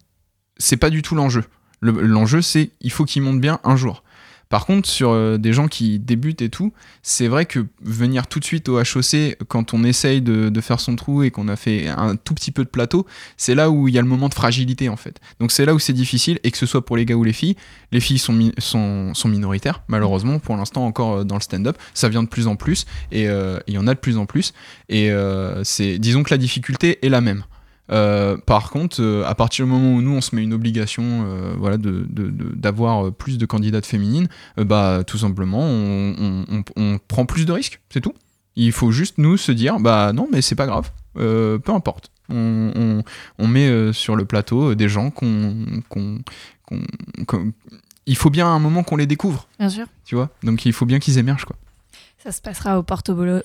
[0.58, 1.44] c'est pas du tout l'enjeu.
[1.82, 4.04] Le- l'enjeu, c'est il faut qu'il monte bien un jour.
[4.50, 8.40] Par contre, sur euh, des gens qui débutent et tout, c'est vrai que venir tout
[8.40, 11.88] de suite au HOC quand on essaye de, faire son trou et qu'on a fait
[11.88, 13.06] un tout petit peu de plateau,
[13.38, 15.20] c'est là où il y a le moment de fragilité en fait.
[15.40, 17.34] Donc c'est là où c'est difficile et que ce soit pour les gars ou les
[17.34, 17.56] filles,
[17.92, 21.78] les filles sont, mi- sont, sont minoritaires malheureusement pour l'instant encore euh, dans le stand-up.
[21.94, 24.26] Ça vient de plus en plus et euh, il y en a de plus en
[24.26, 24.54] plus
[24.90, 25.12] et
[25.64, 27.44] c'est disons que la difficulté est la même.
[27.92, 31.04] Euh, par contre, euh, à partir du moment où nous on se met une obligation,
[31.28, 36.46] euh, voilà, de- de- de- d'avoir plus de candidates féminines, bah tout simplement on, on-
[36.52, 38.14] on- on prend plus de risques, c'est tout.
[38.56, 42.10] Il faut juste nous se dire, bah non mais c'est pas grave, peu importe.
[42.30, 43.04] On,
[43.48, 45.56] met sur le plateau des gens qu'on,
[45.90, 46.20] qu'on-
[46.66, 47.52] qu'on-
[48.08, 49.86] il faut bien à un moment qu'on les découvre, bien sûr.
[50.06, 50.30] tu vois?
[50.44, 51.56] Donc il faut bien qu'ils émergent quoi.
[52.26, 53.40] Ça se passera au Portobello,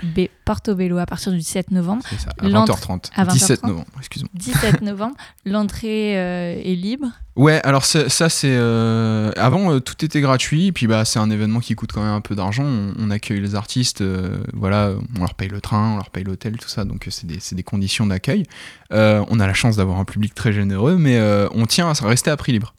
[0.46, 2.02] Portobello à partir du 17 novembre.
[2.08, 3.10] C'est ça, à L'entrée- 20h30.
[3.14, 3.66] à 17 20h30.
[3.68, 4.30] novembre, excuse-moi.
[4.34, 5.14] 17 novembre,
[5.44, 7.08] l'entrée euh, est libre.
[7.36, 11.30] Ouais, alors ça, c'est euh, avant euh, tout était gratuit, et puis bah c'est un
[11.30, 12.64] événement qui coûte quand même un peu d'argent.
[12.64, 14.02] On, on accueille les artistes,
[14.54, 17.38] voilà, on leur paye le train, on leur paye l'hôtel, tout ça, donc c'est des,
[17.52, 18.44] des conditions d'accueil.
[18.90, 21.20] On a la chance d'avoir un public très généreux, mais
[21.54, 22.74] on tient à rester à prix libre.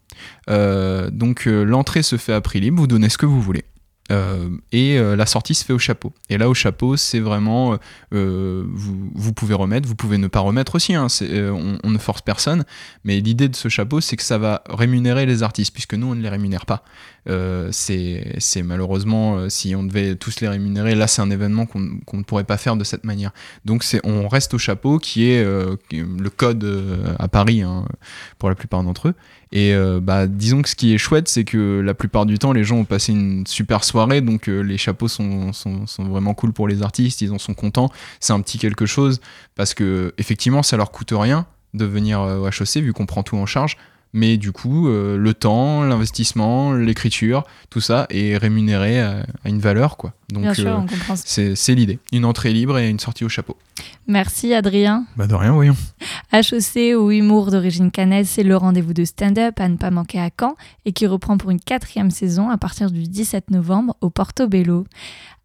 [0.48, 3.64] Donc l'entrée se fait à prix libre, vous donnez ce que vous voulez.
[4.10, 6.12] Euh, et euh, la sortie se fait au chapeau.
[6.28, 7.78] Et là, au chapeau, c'est vraiment,
[8.12, 10.94] euh, vous, pouvez remettre, vous pouvez ne pas remettre aussi.
[10.94, 12.64] hein, on, ne force personne.
[13.04, 16.14] Mais l'idée de ce chapeau, c'est que ça va rémunérer les artistes, puisque nous, on
[16.14, 16.84] ne les rémunère pas.
[17.70, 22.44] C'est, malheureusement, si on devait tous les rémunérer, là, c'est un événement qu'on, ne pourrait
[22.44, 23.30] pas faire de cette manière.
[23.64, 27.86] Donc, on reste au chapeau, qui est, le code à Paris, hein,
[28.38, 29.14] pour la plupart d'entre eux.
[29.52, 32.52] Et euh, bah, disons que ce qui est chouette, c'est que la plupart du temps,
[32.52, 36.54] les gens ont passé une super soirée, donc euh, les chapeaux sont, sont, vraiment cool
[36.54, 37.90] pour les artistes, ils en sont contents.
[38.18, 39.20] C'est un petit quelque chose,
[39.54, 43.22] parce que effectivement, ça leur coûte rien de venir euh, au HEC, vu qu'on prend
[43.22, 43.76] tout en charge.
[44.14, 49.58] Mais du coup, euh, le temps, l'investissement, l'écriture, tout ça est rémunéré à, à une
[49.58, 50.12] valeur, quoi.
[50.30, 51.14] Donc, Bien sûr, euh, on comprend.
[51.16, 51.98] c'est c'est l'idée.
[52.12, 53.56] Une entrée libre et une sortie au chapeau.
[54.06, 55.06] Merci Adrien.
[55.16, 55.76] Bah de rien, voyons.
[56.32, 60.30] HEC ou Humour d'origine canaise, c'est le rendez-vous de stand-up à ne pas manquer à
[60.38, 64.86] Caen et qui reprend pour une quatrième saison à partir du 17 novembre au Portobello.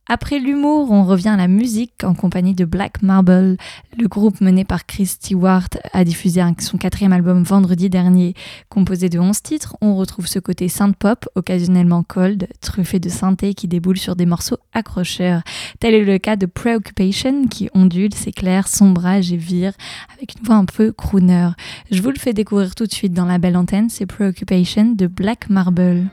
[0.10, 3.58] Après l'humour, on revient à la musique en compagnie de Black Marble.
[3.98, 8.34] Le groupe mené par Chris Stewart a diffusé son quatrième album vendredi dernier.
[8.70, 13.68] Composé de 11 titres, on retrouve ce côté synth-pop, occasionnellement cold, truffé de synthé qui
[13.68, 15.42] déboule sur des morceaux accrocheurs.
[15.80, 19.74] Tel est le cas de Preoccupation qui ondule, s'éclaire, sombrage et vire
[20.16, 21.50] avec une voix un peu crooner.
[21.92, 25.08] Je vous le fais découvrir tout de suite dans la belle antenne, c'est Preoccupation de
[25.08, 26.10] Black Marble.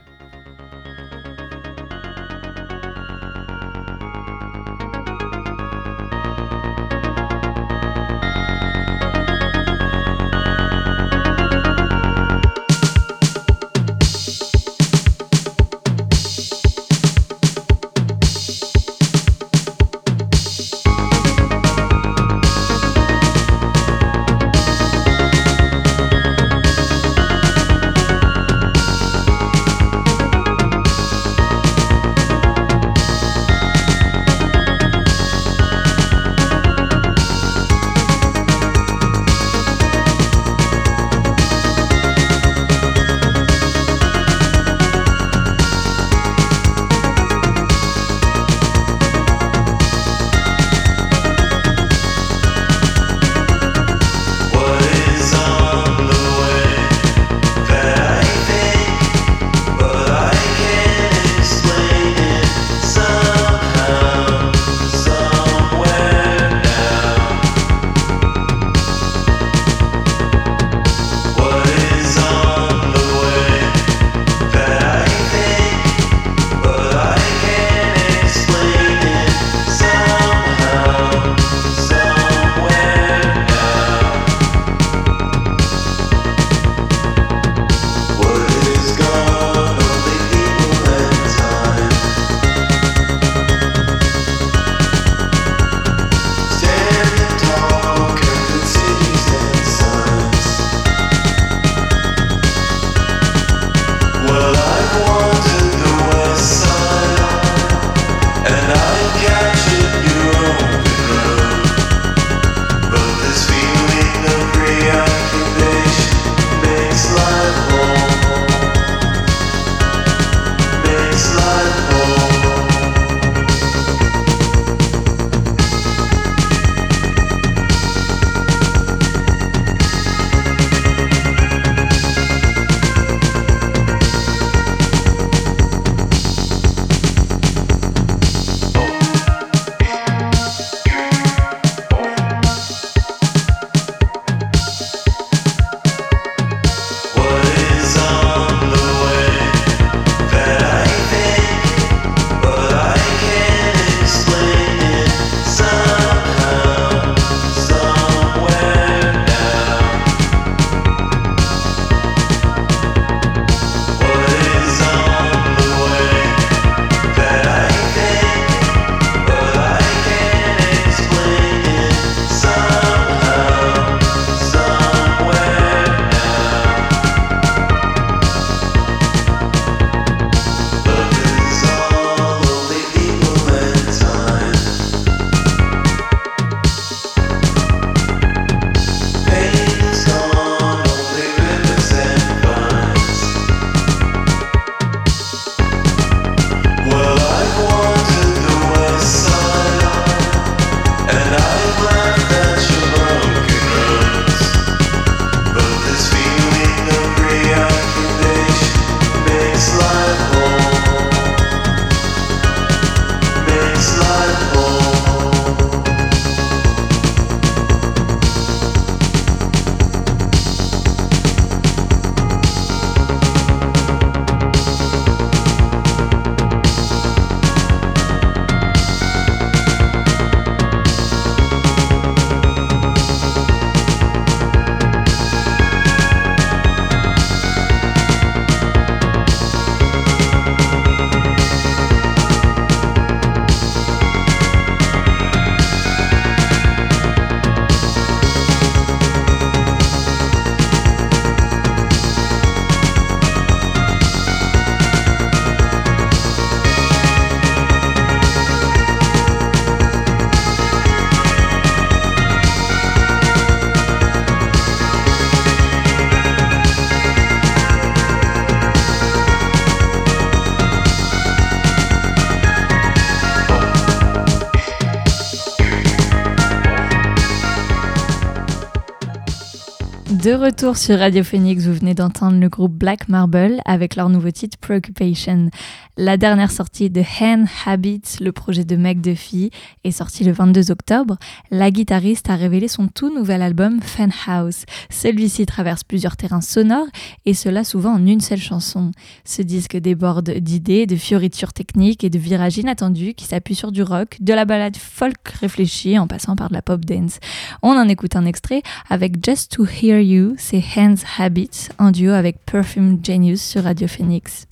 [280.25, 284.57] De retour sur Radio vous venez d'entendre le groupe Black Marble avec leur nouveau titre
[284.57, 285.51] Preoccupation.
[285.97, 289.49] La dernière sortie de Hen Habits, le projet de Meg Duffy,
[289.85, 291.15] est sortie le 22 octobre.
[291.51, 294.65] La guitariste a révélé son tout nouvel album Fan House.
[294.89, 296.87] Celui-ci traverse plusieurs terrains sonores
[297.25, 298.91] et cela souvent en une seule chanson.
[299.23, 303.81] Ce disque déborde d'idées, de fioritures techniques et de virages inattendus qui s'appuient sur du
[303.81, 307.19] rock, de la balade folk réfléchie en passant par de la pop dance.
[307.61, 312.11] On en écoute un extrait avec Just to Hear You, c'est Hands Habits en duo
[312.11, 314.45] avec Perfume Genius sur Radio Phoenix.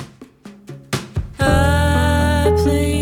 [1.39, 2.92] I play.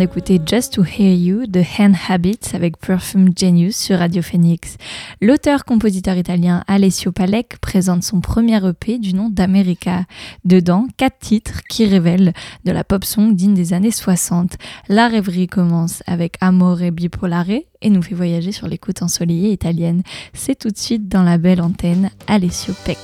[0.00, 4.78] D'écouter Just to Hear You de Hand Habits avec Perfume Genius sur Radio Phoenix.
[5.20, 10.06] L'auteur-compositeur italien Alessio Palek présente son premier EP du nom d'America.
[10.46, 12.32] Dedans, quatre titres qui révèlent
[12.64, 14.56] de la pop song digne des années 60.
[14.88, 20.02] La rêverie commence avec Amore Bipolare et nous fait voyager sur l'écoute ensoleillée italienne.
[20.32, 22.98] C'est tout de suite dans la belle antenne Alessio Peck.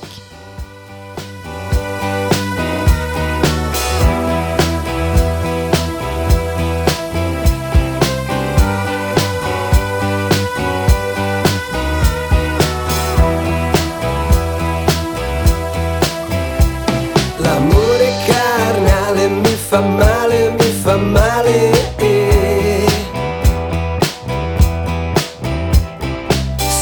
[19.68, 21.72] Fa male, mi fa male.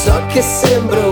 [0.03, 1.04] So che sembro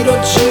[0.00, 0.49] 이렇지.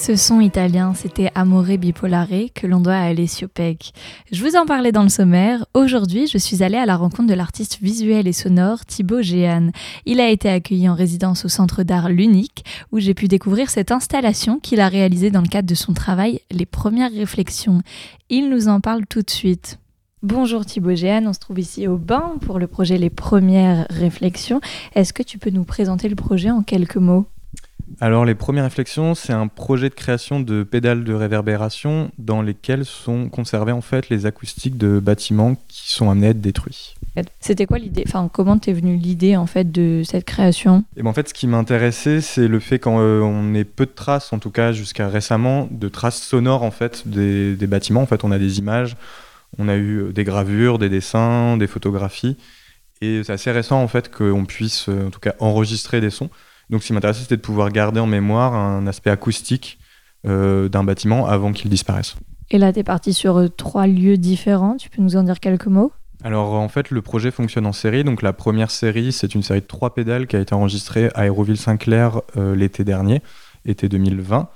[0.00, 3.92] Ce son italien, c'était Amore Bipolare que l'on doit à Alessio Peck.
[4.32, 5.66] Je vous en parlais dans le sommaire.
[5.74, 9.72] Aujourd'hui, je suis allée à la rencontre de l'artiste visuel et sonore Thibaut Géane.
[10.06, 13.92] Il a été accueilli en résidence au Centre d'art L'Unique, où j'ai pu découvrir cette
[13.92, 17.82] installation qu'il a réalisée dans le cadre de son travail Les Premières Réflexions.
[18.30, 19.80] Il nous en parle tout de suite.
[20.22, 24.62] Bonjour Thibaut Géane, on se trouve ici au bain pour le projet Les Premières Réflexions.
[24.94, 27.26] Est-ce que tu peux nous présenter le projet en quelques mots?
[28.02, 32.86] Alors, les premières réflexions, c'est un projet de création de pédales de réverbération dans lesquelles
[32.86, 36.94] sont conservées en fait les acoustiques de bâtiments qui sont amenés à être détruits.
[37.40, 38.04] C'était quoi l'idée?
[38.06, 40.84] Enfin, comment t'es venue l'idée en fait de cette création?
[40.96, 44.32] Et ben, en fait, ce qui m'intéressait, c'est le fait qu'on ait peu de traces,
[44.32, 48.00] en tout cas jusqu'à récemment, de traces sonores en fait des, des bâtiments.
[48.00, 48.96] En fait, on a des images,
[49.58, 52.38] on a eu des gravures, des dessins, des photographies,
[53.02, 56.30] et c'est assez récent en fait qu'on puisse, euh, en tout cas, enregistrer des sons.
[56.70, 59.78] Donc, ce qui m'intéressait, c'était de pouvoir garder en mémoire un aspect acoustique
[60.26, 62.14] euh, d'un bâtiment avant qu'il disparaisse.
[62.50, 64.76] Et là, t'es parti sur euh, trois lieux différents.
[64.76, 65.92] Tu peux nous en dire quelques mots?
[66.22, 68.04] Alors en fait, le projet fonctionne en série.
[68.04, 71.20] Donc la première série, c'est une série de trois pédales qui a été enregistrée à
[71.20, 73.22] Aéroville-Saint-Clair euh, l'été dernier,
[73.64, 74.50] été 2020.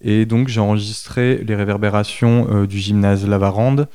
[0.00, 3.86] Et donc j'ai enregistré les réverbérations du gymnase Lavarande,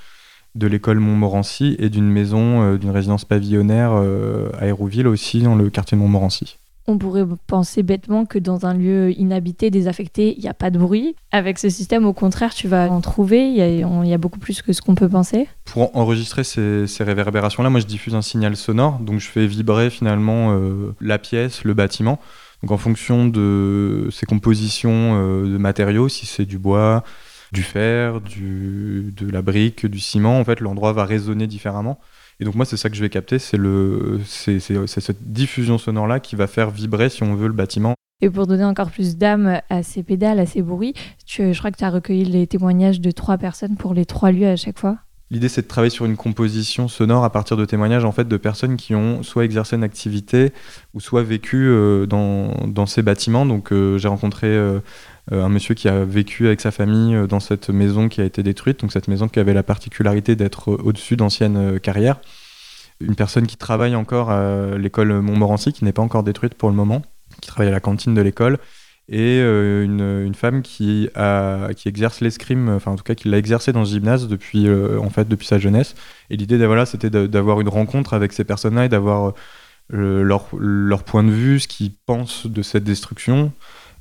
[0.53, 5.97] de l'école Montmorency et d'une maison, d'une résidence pavillonnaire à Aéroville aussi, dans le quartier
[5.97, 6.57] de Montmorency.
[6.89, 10.79] On pourrait penser bêtement que dans un lieu inhabité, désaffecté, il n'y a pas de
[10.79, 11.17] bruit.
[11.33, 13.49] Avec ce système, au contraire, tu vas en trouver.
[13.49, 15.49] Il y a, beaucoup plus que ce qu'on peut penser.
[15.65, 20.53] Pour enregistrer ces, réverbérations-là, moi je diffuse un signal sonore, donc je fais vibrer finalement
[20.53, 22.19] euh, la pièce, le bâtiment.
[22.63, 27.03] Donc en fonction de ses compositions euh, de matériaux, si c'est du bois,
[27.51, 31.99] du fer, de la brique, du ciment, en fait l'endroit va résonner différemment.
[32.39, 33.57] Et donc moi c'est ça que je vais capter, c'est
[34.59, 37.95] cette diffusion sonore-là qui va faire vibrer, si on veut, le bâtiment.
[38.21, 40.93] Et pour donner encore plus d'âme à ces pédales, à ces bruits,
[41.25, 44.31] tu, je crois que tu as recueilli les témoignages de trois personnes pour les trois
[44.31, 44.97] lieux à chaque fois.
[45.29, 48.37] L'idée, c'est de travailler sur une composition sonore à partir de témoignages en fait de
[48.37, 50.53] personnes qui ont soit exercé une activité
[50.93, 53.45] ou soit vécu euh, dans, dans ces bâtiments.
[53.45, 54.79] Donc, euh, j'ai rencontré euh,
[55.31, 58.43] un monsieur qui a vécu avec sa famille euh, dans cette maison qui a été
[58.43, 58.81] détruite.
[58.81, 62.19] Donc, cette maison qui avait la particularité d'être euh, au-dessus d'anciennes euh, carrières.
[62.99, 66.75] Une personne qui travaille encore à l'école Montmorency, qui n'est pas encore détruite pour le
[66.75, 67.03] moment,
[67.41, 68.57] qui travaille à la cantine de l'école
[69.09, 73.37] et euh, une, femme qui, a, qui exerce l'escrime, enfin en tout cas qui l'a
[73.37, 75.95] exercé dans ce gymnase depuis, euh, en fait, depuis sa jeunesse.
[76.29, 79.33] Et l'idée, voilà, c'était d'avoir une rencontre avec ces personnes-là et d'avoir
[79.93, 83.53] euh, leur, leur point de vue, ce qu'ils pensent de cette destruction,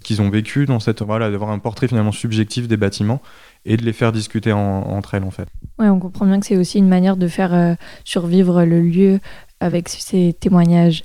[0.02, 3.20] qu'ils ont vécu dans cette, voilà, d'avoir un portrait finalement subjectif des bâtiments
[3.64, 5.48] et de les faire discuter en- entre elles en fait.
[5.78, 7.74] Ouais, on comprend bien que c'est aussi une manière de faire euh,
[8.04, 9.20] survivre le lieu
[9.60, 11.02] avec ces témoignages.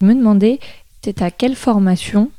[0.00, 0.60] Je me demandais,
[1.00, 2.30] t'es à quelle formation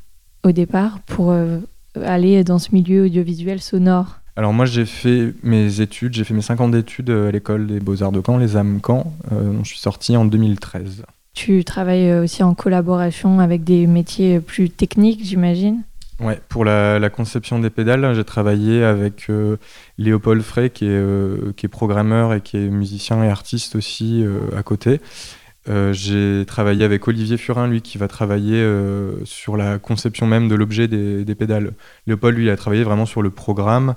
[0.44, 1.58] au départ pour euh,
[2.04, 4.16] aller dans ce milieu audiovisuel sonore?
[4.38, 7.66] Alors moi j'ai fait mes études, j'ai fait mes 5 ans d'études euh, à l'école
[7.66, 11.04] des beaux-arts de Caen, les âmes Caen, euh, dont je suis sorti en 2013.
[11.34, 15.82] Tu travailles aussi en collaboration avec des métiers plus techniques, j'imagine?
[16.18, 19.58] Ouais, pour la, conception des pédales, j'ai travaillé avec euh,
[19.98, 24.24] Léopold Frey, qui est, euh, qui est programmeur et qui est musicien et artiste aussi
[24.24, 25.00] euh, à côté.
[25.90, 28.64] J'ai travaillé avec Olivier Furin, lui, qui va travailler
[29.24, 31.72] sur la conception même de l'objet des, des pédales.
[32.06, 33.96] Léopold, lui, a travaillé vraiment sur le programme,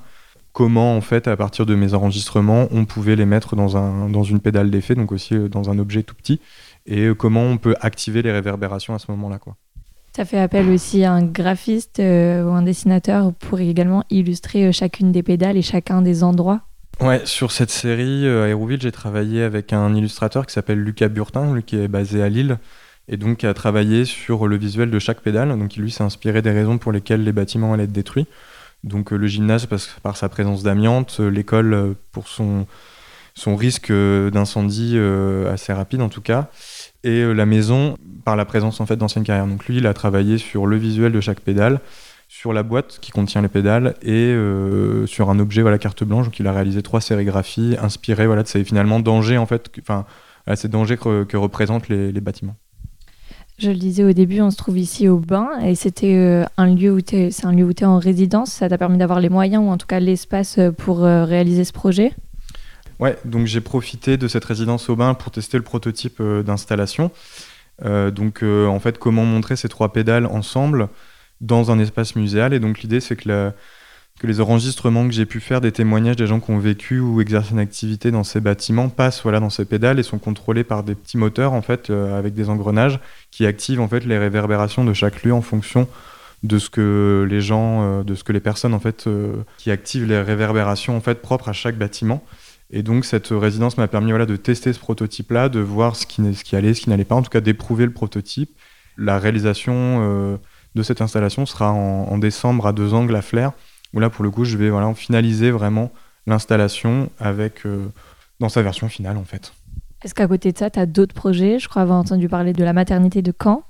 [0.51, 4.23] comment en fait à partir de mes enregistrements on pouvait les mettre dans, un, dans
[4.23, 6.41] une pédale d'effet, donc aussi dans un objet tout petit,
[6.87, 9.37] et comment on peut activer les réverbérations à ce moment-là.
[9.37, 9.55] quoi.
[10.19, 12.01] Ça fait appel aussi à un graphiste ou
[12.51, 16.59] un dessinateur pour également illustrer chacune des pédales et chacun des endroits
[16.99, 21.61] Ouais, sur cette série à Hérouville, j'ai travaillé avec un illustrateur qui s'appelle Lucas Burtin,
[21.61, 22.57] qui est basé à Lille,
[23.07, 25.57] et donc a travaillé sur le visuel de chaque pédale.
[25.57, 28.27] Donc lui s'est inspiré des raisons pour lesquelles les bâtiments allaient être détruits.
[28.83, 32.67] Donc le gymnase parce, par sa présence d'amiante, l'école pour son,
[33.35, 34.99] son risque d'incendie
[35.49, 36.49] assez rapide en tout cas,
[37.03, 37.95] et la maison
[38.25, 39.47] par la présence en fait d'anciennes carrières.
[39.47, 41.79] Donc lui, il a travaillé sur le visuel de chaque pédale,
[42.27, 44.35] sur la boîte qui contient les pédales et
[45.07, 46.25] sur un objet voilà carte blanche.
[46.25, 50.05] Donc il a réalisé trois sérigraphies inspirées voilà de ces finalement dangers en fait, enfin
[50.55, 52.55] ces dangers que, représentent les, bâtiments.
[53.57, 56.73] Je le disais au début, on se trouve ici au bain et c'était euh, un
[56.73, 58.51] lieu où tu c'est un lieu où tu es en résidence.
[58.51, 61.65] Ça t'a permis d'avoir les moyens ou en tout cas l'espace euh, pour euh, réaliser
[61.65, 62.13] ce projet?
[62.99, 67.11] Ouais, donc j'ai profité de cette résidence au bain pour tester le prototype d'installation.
[67.83, 70.89] donc en fait, comment montrer ces trois pédales ensemble
[71.41, 72.53] dans un espace muséal.
[72.53, 73.53] Et donc l'idée, c'est que
[74.23, 77.51] les enregistrements que j'ai pu faire des témoignages des gens qui ont vécu ou exercé
[77.51, 80.95] une activité dans ces bâtiments passent voilà dans ces pédales et sont contrôlés par des
[80.95, 82.99] petits moteurs en fait euh, avec des engrenages
[83.31, 85.87] qui activent en fait les réverbérations de chaque lieu en fonction
[86.43, 89.71] de ce que les gens euh, de ce que les personnes en fait euh, qui
[89.71, 92.21] activent les réverbérations en fait propres à chaque bâtiment
[92.71, 96.05] et donc cette résidence m'a permis voilà de tester ce prototype là de voir ce
[96.05, 98.51] qui, ce qui allait ce qui n'allait pas en tout cas d'éprouver le prototype
[98.97, 100.39] la réalisation
[100.75, 103.53] de cette installation sera en, en décembre à deux angles à Flair
[103.93, 105.91] où là, pour le coup, je vais voilà, finaliser vraiment
[106.27, 107.87] l'installation avec euh,
[108.39, 109.53] dans sa version finale, en fait.
[110.03, 111.59] Est-ce qu'à côté de ça, tu as d'autres projets?
[111.59, 113.63] Je crois avoir entendu parler de la maternité de Caen.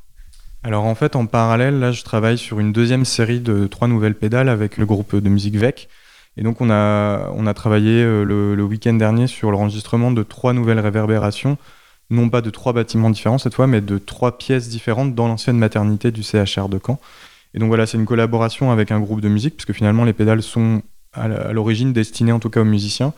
[0.64, 4.16] Alors en fait, en parallèle, là, je travaille sur une deuxième série de trois nouvelles
[4.16, 5.88] pédales avec le groupe de musique VEC.
[6.38, 10.54] Et donc on a, on a travaillé euh, le, week-end dernier sur l'enregistrement de trois
[10.54, 11.58] nouvelles réverbérations,
[12.10, 15.58] non pas de trois bâtiments différents cette fois, mais de trois pièces différentes dans l'ancienne
[15.58, 17.00] maternité du CHR de Caen.
[17.54, 20.44] Et donc voilà, c'est une collaboration avec un groupe de musique, puisque finalement les pédales
[20.44, 20.82] sont
[21.14, 23.14] à l'origine destinées en tout cas aux musiciens.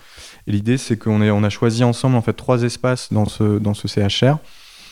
[0.47, 3.73] Et l'idée, c'est qu'on on a choisi ensemble en fait trois espaces dans ce, dans
[3.73, 4.37] ce CHR.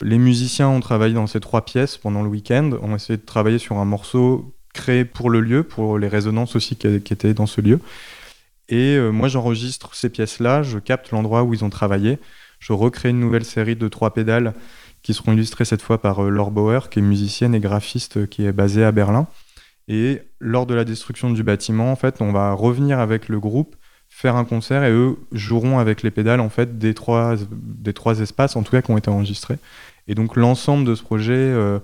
[0.02, 2.70] Les musiciens ont travaillé dans ces trois pièces pendant le week-end.
[2.82, 6.56] On a essayé de travailler sur un morceau créé pour le lieu, pour les résonances
[6.56, 7.80] aussi qui, étaient dans ce lieu.
[8.68, 12.18] Et euh, moi, j'enregistre ces pièces-là, je capte l'endroit où ils ont travaillé,
[12.60, 14.54] je recrée une nouvelle série de trois pédales
[15.02, 18.26] qui seront illustrés cette fois par euh, Laure Bauer, qui est musicienne et graphiste euh,
[18.26, 19.26] qui est basée à Berlin.
[19.88, 23.74] Et lors de la destruction du bâtiment, en fait, on va revenir avec le groupe,
[24.08, 28.20] faire un concert et eux joueront avec les pédales en fait des trois, des trois
[28.20, 29.58] espaces, en tout cas qui ont été enregistrés.
[30.08, 31.78] Et donc l'ensemble de ce projet euh,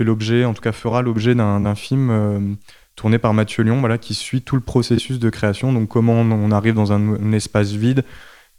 [0.00, 2.56] fait l'objet, en tout cas fera l'objet d'un film
[2.96, 5.74] tourné par Mathieu Lyon, voilà, qui suit tout le processus de création.
[5.74, 8.02] Donc comment on arrive dans un, un espace vide,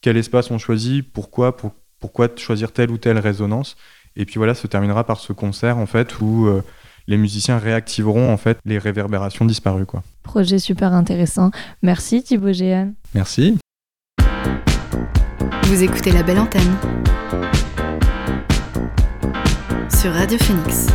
[0.02, 3.76] quel espace on choisit, pourquoi, pour, pourquoi choisir telle ou telle résonance?
[4.16, 6.62] Et puis voilà, se terminera par ce concert en fait où euh,
[7.08, 10.04] les musiciens réactiveront en fait les réverbérations disparues quoi.
[10.22, 11.50] Projet super intéressant.
[11.82, 12.94] Merci Thibaut Géan.
[13.16, 13.58] Merci.
[15.64, 16.76] Vous écoutez la belle antenne
[19.92, 20.88] sur Radio Phoenix.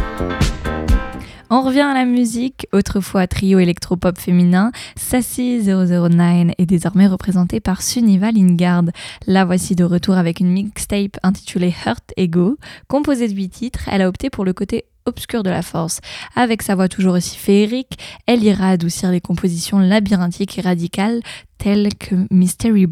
[1.50, 2.66] On revient à la musique.
[2.72, 8.84] Autrefois trio électropop féminin, Sassy 009 est désormais représenté par Suniva Lingard.
[9.26, 12.58] La voici de retour avec une mixtape intitulée Hurt Ego.
[12.88, 16.00] Composée de 8 titres, elle a opté pour le côté obscur de la force.
[16.34, 21.20] Avec sa voix toujours aussi féerique, elle ira adoucir les compositions labyrinthiques et radicales
[21.58, 22.86] telles que Mystery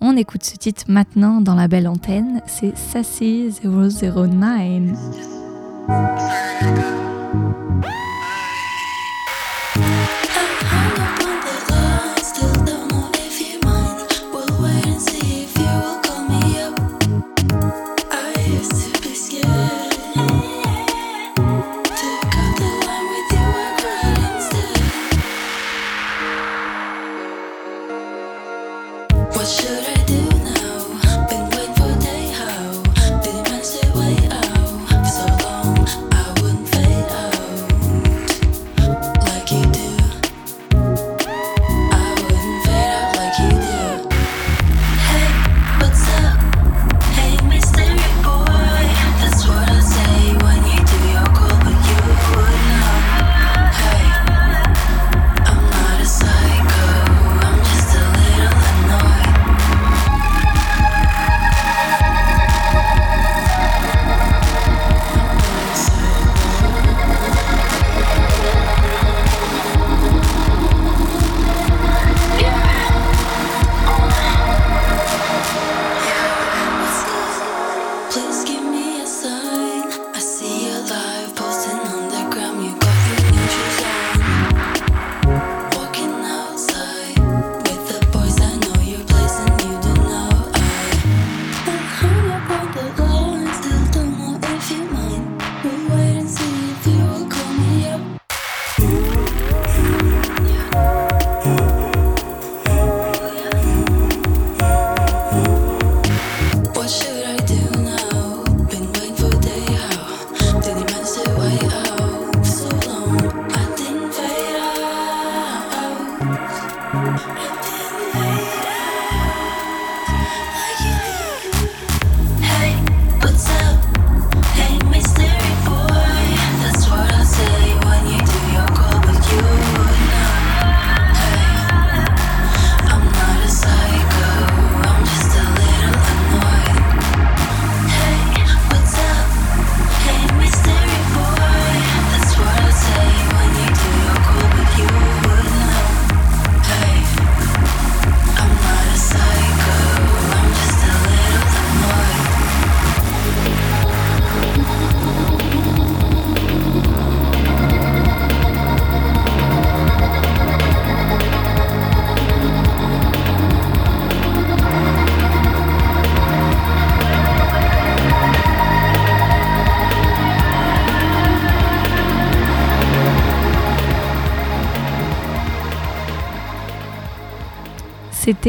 [0.00, 4.92] On écoute ce titre maintenant dans la belle antenne, c'est Sassy 009.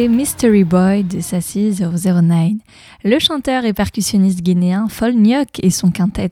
[0.05, 2.51] Mystery Boy de Sassy 009.
[3.03, 6.29] Le chanteur et percussionniste guinéen Fol Nyok et son quintet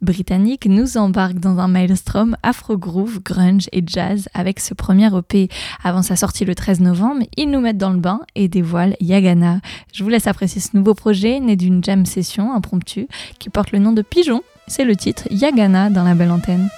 [0.00, 5.48] britannique nous embarquent dans un maelstrom afro-groove, grunge et jazz avec ce premier EP.
[5.82, 9.60] Avant sa sortie le 13 novembre, ils nous mettent dans le bain et dévoilent Yagana.
[9.92, 13.08] Je vous laisse apprécier ce nouveau projet né d'une jam session impromptue
[13.40, 14.42] qui porte le nom de Pigeon.
[14.68, 16.68] C'est le titre Yagana dans la belle antenne.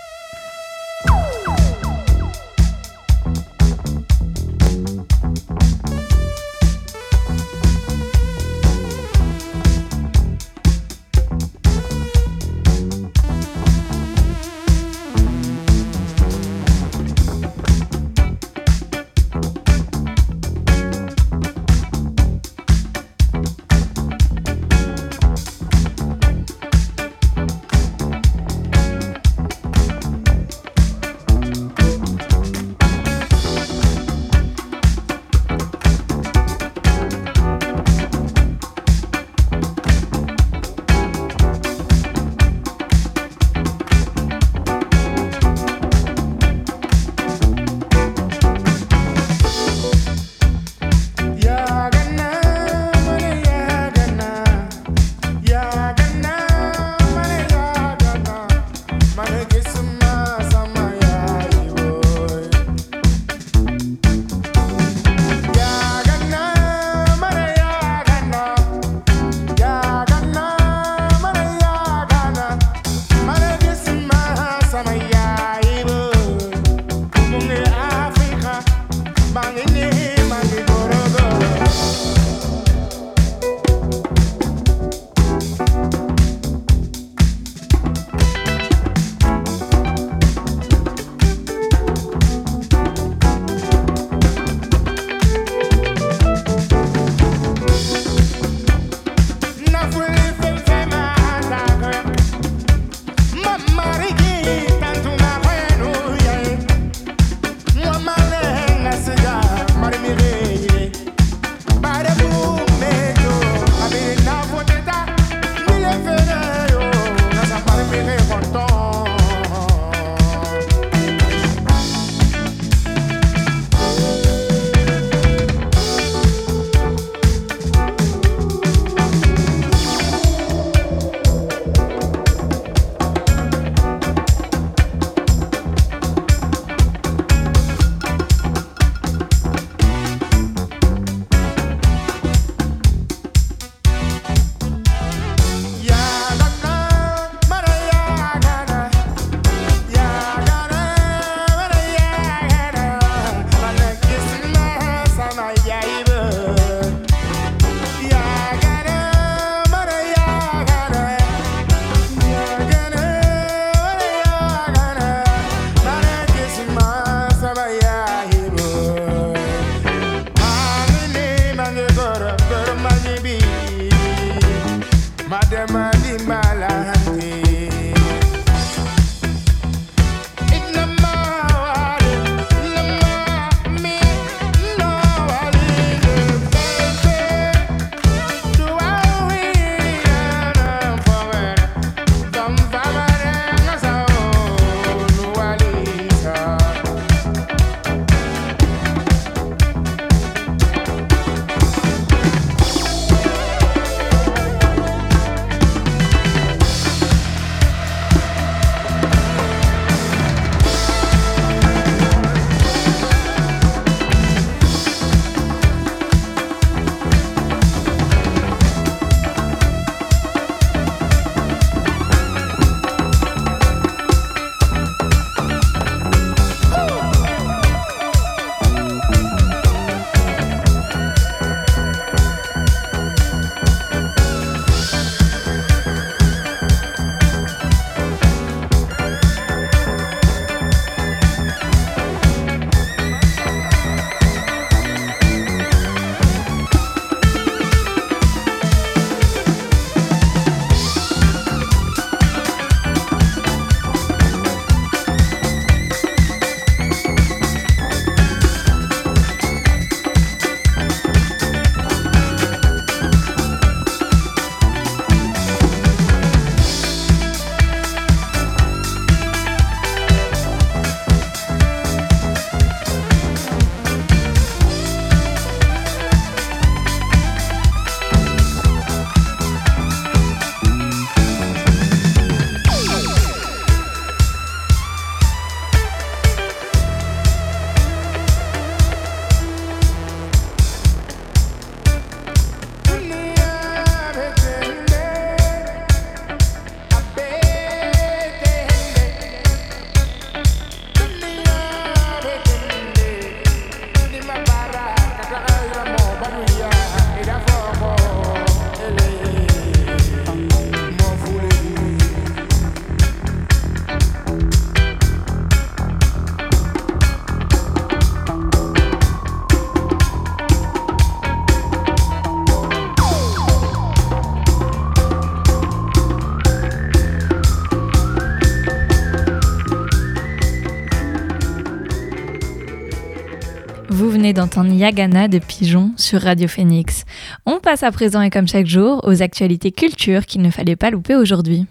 [334.30, 337.04] Venez d'entendre Yagana de Pigeon sur Radio Phoenix.
[337.46, 340.90] On passe à présent et comme chaque jour aux actualités culture qu'il ne fallait pas
[340.90, 341.66] louper aujourd'hui.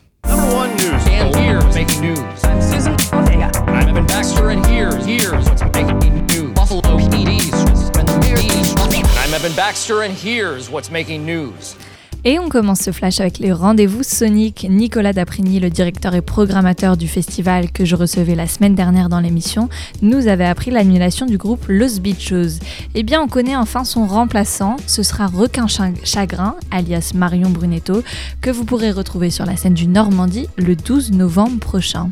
[12.25, 14.67] Et on commence ce flash avec les rendez-vous Sonic.
[14.69, 19.21] Nicolas Daprigny, le directeur et programmateur du festival que je recevais la semaine dernière dans
[19.21, 19.69] l'émission,
[20.01, 22.59] nous avait appris l'annulation du groupe Los Bichos.
[22.93, 24.75] Eh bien, on connaît enfin son remplaçant.
[24.85, 25.67] Ce sera Requin
[26.03, 28.03] Chagrin, alias Marion Brunetto,
[28.41, 32.09] que vous pourrez retrouver sur la scène du Normandie le 12 novembre prochain.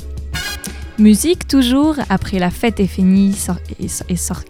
[1.00, 3.38] Musique toujours, après La fête est finie,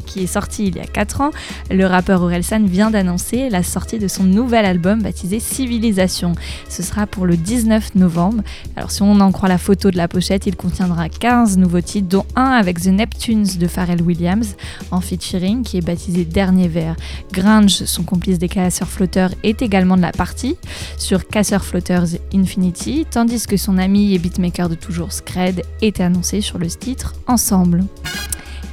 [0.06, 1.32] qui est sorti il y a 4 ans,
[1.70, 6.36] le rappeur Orelsan vient d'annoncer la sortie de son nouvel album baptisé Civilisation.
[6.70, 8.44] Ce sera pour le 19 novembre.
[8.78, 12.08] Alors si on en croit la photo de la pochette, il contiendra 15 nouveaux titres,
[12.08, 14.56] dont un avec The Neptunes de Pharrell Williams
[14.92, 16.96] en featuring qui est baptisé Dernier Verre.
[17.34, 20.56] Gringe, son complice des casseurs flotteurs, est également de la partie
[20.98, 26.37] sur Casseurs Flotters Infinity, tandis que son ami et beatmaker de toujours Scred est annoncé
[26.42, 27.86] sur le titre Ensemble.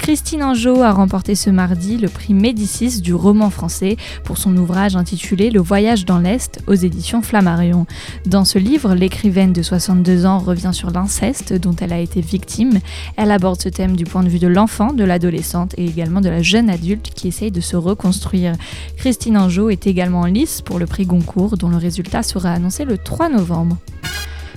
[0.05, 4.97] Christine Anjot a remporté ce mardi le prix Médicis du roman français pour son ouvrage
[4.97, 7.87] intitulé Le voyage dans l'Est aux éditions Flammarion.
[8.27, 12.81] Dans ce livre, l'écrivaine de 62 ans revient sur l'inceste dont elle a été victime.
[13.17, 16.29] Elle aborde ce thème du point de vue de l'enfant, de l'adolescente et également de
[16.29, 18.57] la jeune adulte qui essaye de se reconstruire.
[18.99, 22.85] Christine Anjot est également en lice pour le prix Goncourt dont le résultat sera annoncé
[22.85, 23.79] le 3 novembre.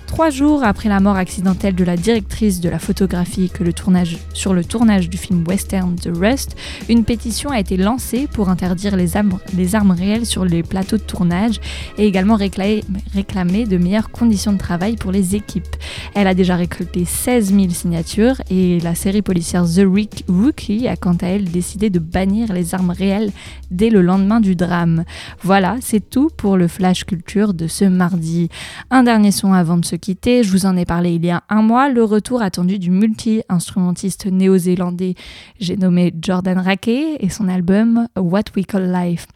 [0.08, 4.18] Trois jours après la mort accidentelle de la directrice de la photographie que le tournage,
[4.34, 6.56] sur le tournage du film western The Rust,
[6.90, 10.98] une pétition a été lancée pour interdire les armes, les armes réelles sur les plateaux
[10.98, 11.60] de tournage
[11.98, 12.84] et également réclamer,
[13.14, 15.76] réclamer de meilleures conditions de travail pour les équipes.
[16.16, 19.86] Elle a déjà récolté 16 000 signatures et la série policière The
[20.28, 23.32] Rookie a quant à elle décidé de bannir les armes réelles
[23.70, 25.04] dès le lendemain du drame.
[25.44, 28.50] Voilà, c'est tout pour le Flash Culture de ce mardi.
[28.90, 31.62] Un dernier son avant de se je vous en ai parlé il y a un
[31.62, 35.16] mois, le retour attendu du multi-instrumentiste néo-zélandais,
[35.60, 39.28] j'ai nommé Jordan Rackey, et son album What We Call Life.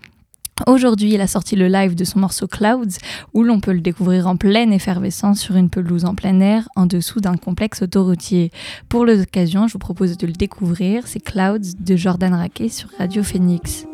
[0.67, 2.99] Aujourd'hui, il a sorti le live de son morceau Clouds,
[3.33, 6.85] où l'on peut le découvrir en pleine effervescence sur une pelouse en plein air, en
[6.85, 8.51] dessous d'un complexe autoroutier.
[8.87, 13.23] Pour l'occasion, je vous propose de le découvrir, c'est Clouds de Jordan Rackey sur Radio
[13.23, 13.87] Phoenix.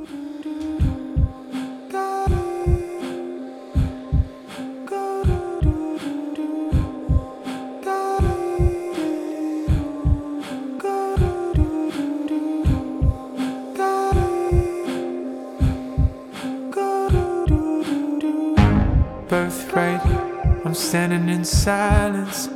[21.67, 22.47] Silence,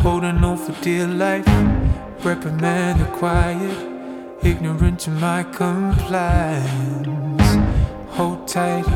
[0.00, 1.46] holding on for dear life.
[2.24, 3.76] Reprimand the quiet,
[4.42, 6.62] ignorant to my compliance.
[8.16, 8.86] Hold tight,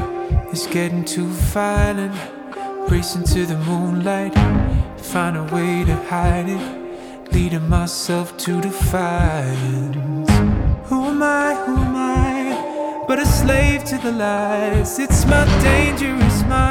[0.51, 2.17] it's getting too violent.
[2.91, 4.35] Racing to the moonlight,
[4.97, 6.65] find a way to hide it,
[7.35, 10.31] leading myself to defiance.
[10.89, 11.49] Who am I?
[11.67, 13.05] Who am I?
[13.07, 14.99] But a slave to the lies.
[14.99, 16.68] It's my dangerous mind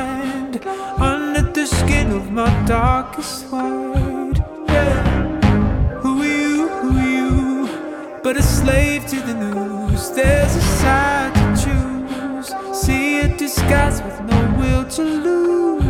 [1.67, 4.37] skin of my darkest white.
[4.67, 5.99] Yeah.
[6.01, 6.67] Who are you?
[6.79, 8.19] Who are you?
[8.23, 10.11] But a slave to the news.
[10.11, 12.47] There's a side to choose.
[12.81, 15.83] See a disguise with no will to lose.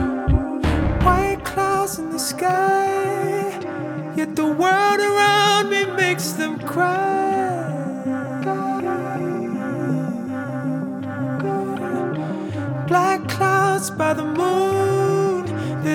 [1.06, 2.88] White clouds in the sky,
[4.16, 7.06] yet the world around me makes them cry.
[12.88, 14.67] Black clouds by the moon.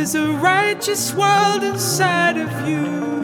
[0.02, 3.21] There's a righteous world inside of you.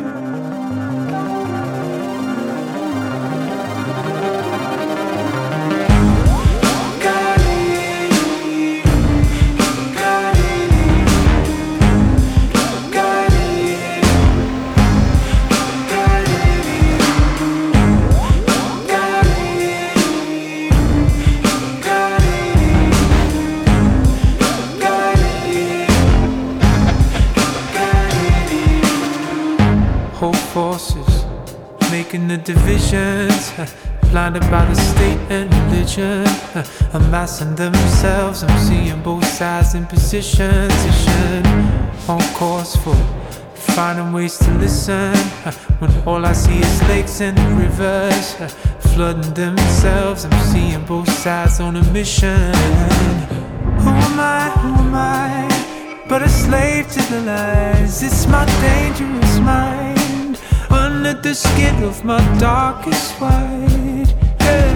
[32.26, 33.52] The divisions.
[34.10, 36.24] Blinded by the state and religion,
[36.94, 38.42] amassing themselves.
[38.42, 41.46] I'm seeing both sides in position, position
[42.08, 42.96] on course for
[43.54, 45.14] finding ways to listen.
[45.80, 48.34] When all I see is lakes and rivers
[48.94, 52.54] flooding themselves, I'm seeing both sides on a mission.
[53.82, 54.50] Who am I?
[54.60, 56.04] Who am I?
[56.08, 58.02] But a slave to the lies.
[58.02, 59.97] It's my dangerous mind
[60.98, 64.12] under the skin of my darkest white.
[64.40, 64.74] Yeah.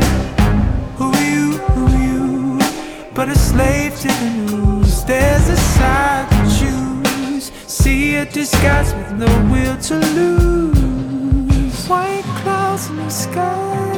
[3.14, 5.04] but a slave to the news.
[5.04, 7.44] There's a side to choose.
[7.66, 11.88] See a disguise with no will to lose.
[11.88, 13.96] White clouds in the sky,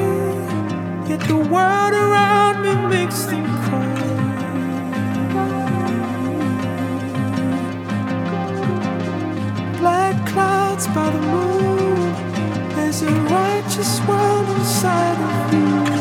[1.09, 3.95] yet the world around me makes them cry.
[9.79, 11.94] Black clouds by the moon.
[12.95, 15.94] There's a righteous world inside of you.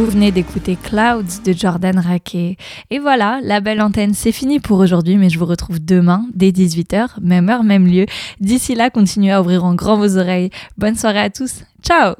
[0.00, 2.56] Vous venez d'écouter Clouds de Jordan Raquet.
[2.88, 6.52] Et voilà, la belle antenne, c'est fini pour aujourd'hui, mais je vous retrouve demain dès
[6.52, 8.06] 18h, même heure, même lieu.
[8.40, 10.48] D'ici là, continuez à ouvrir en grand vos oreilles.
[10.78, 11.64] Bonne soirée à tous.
[11.82, 12.14] Ciao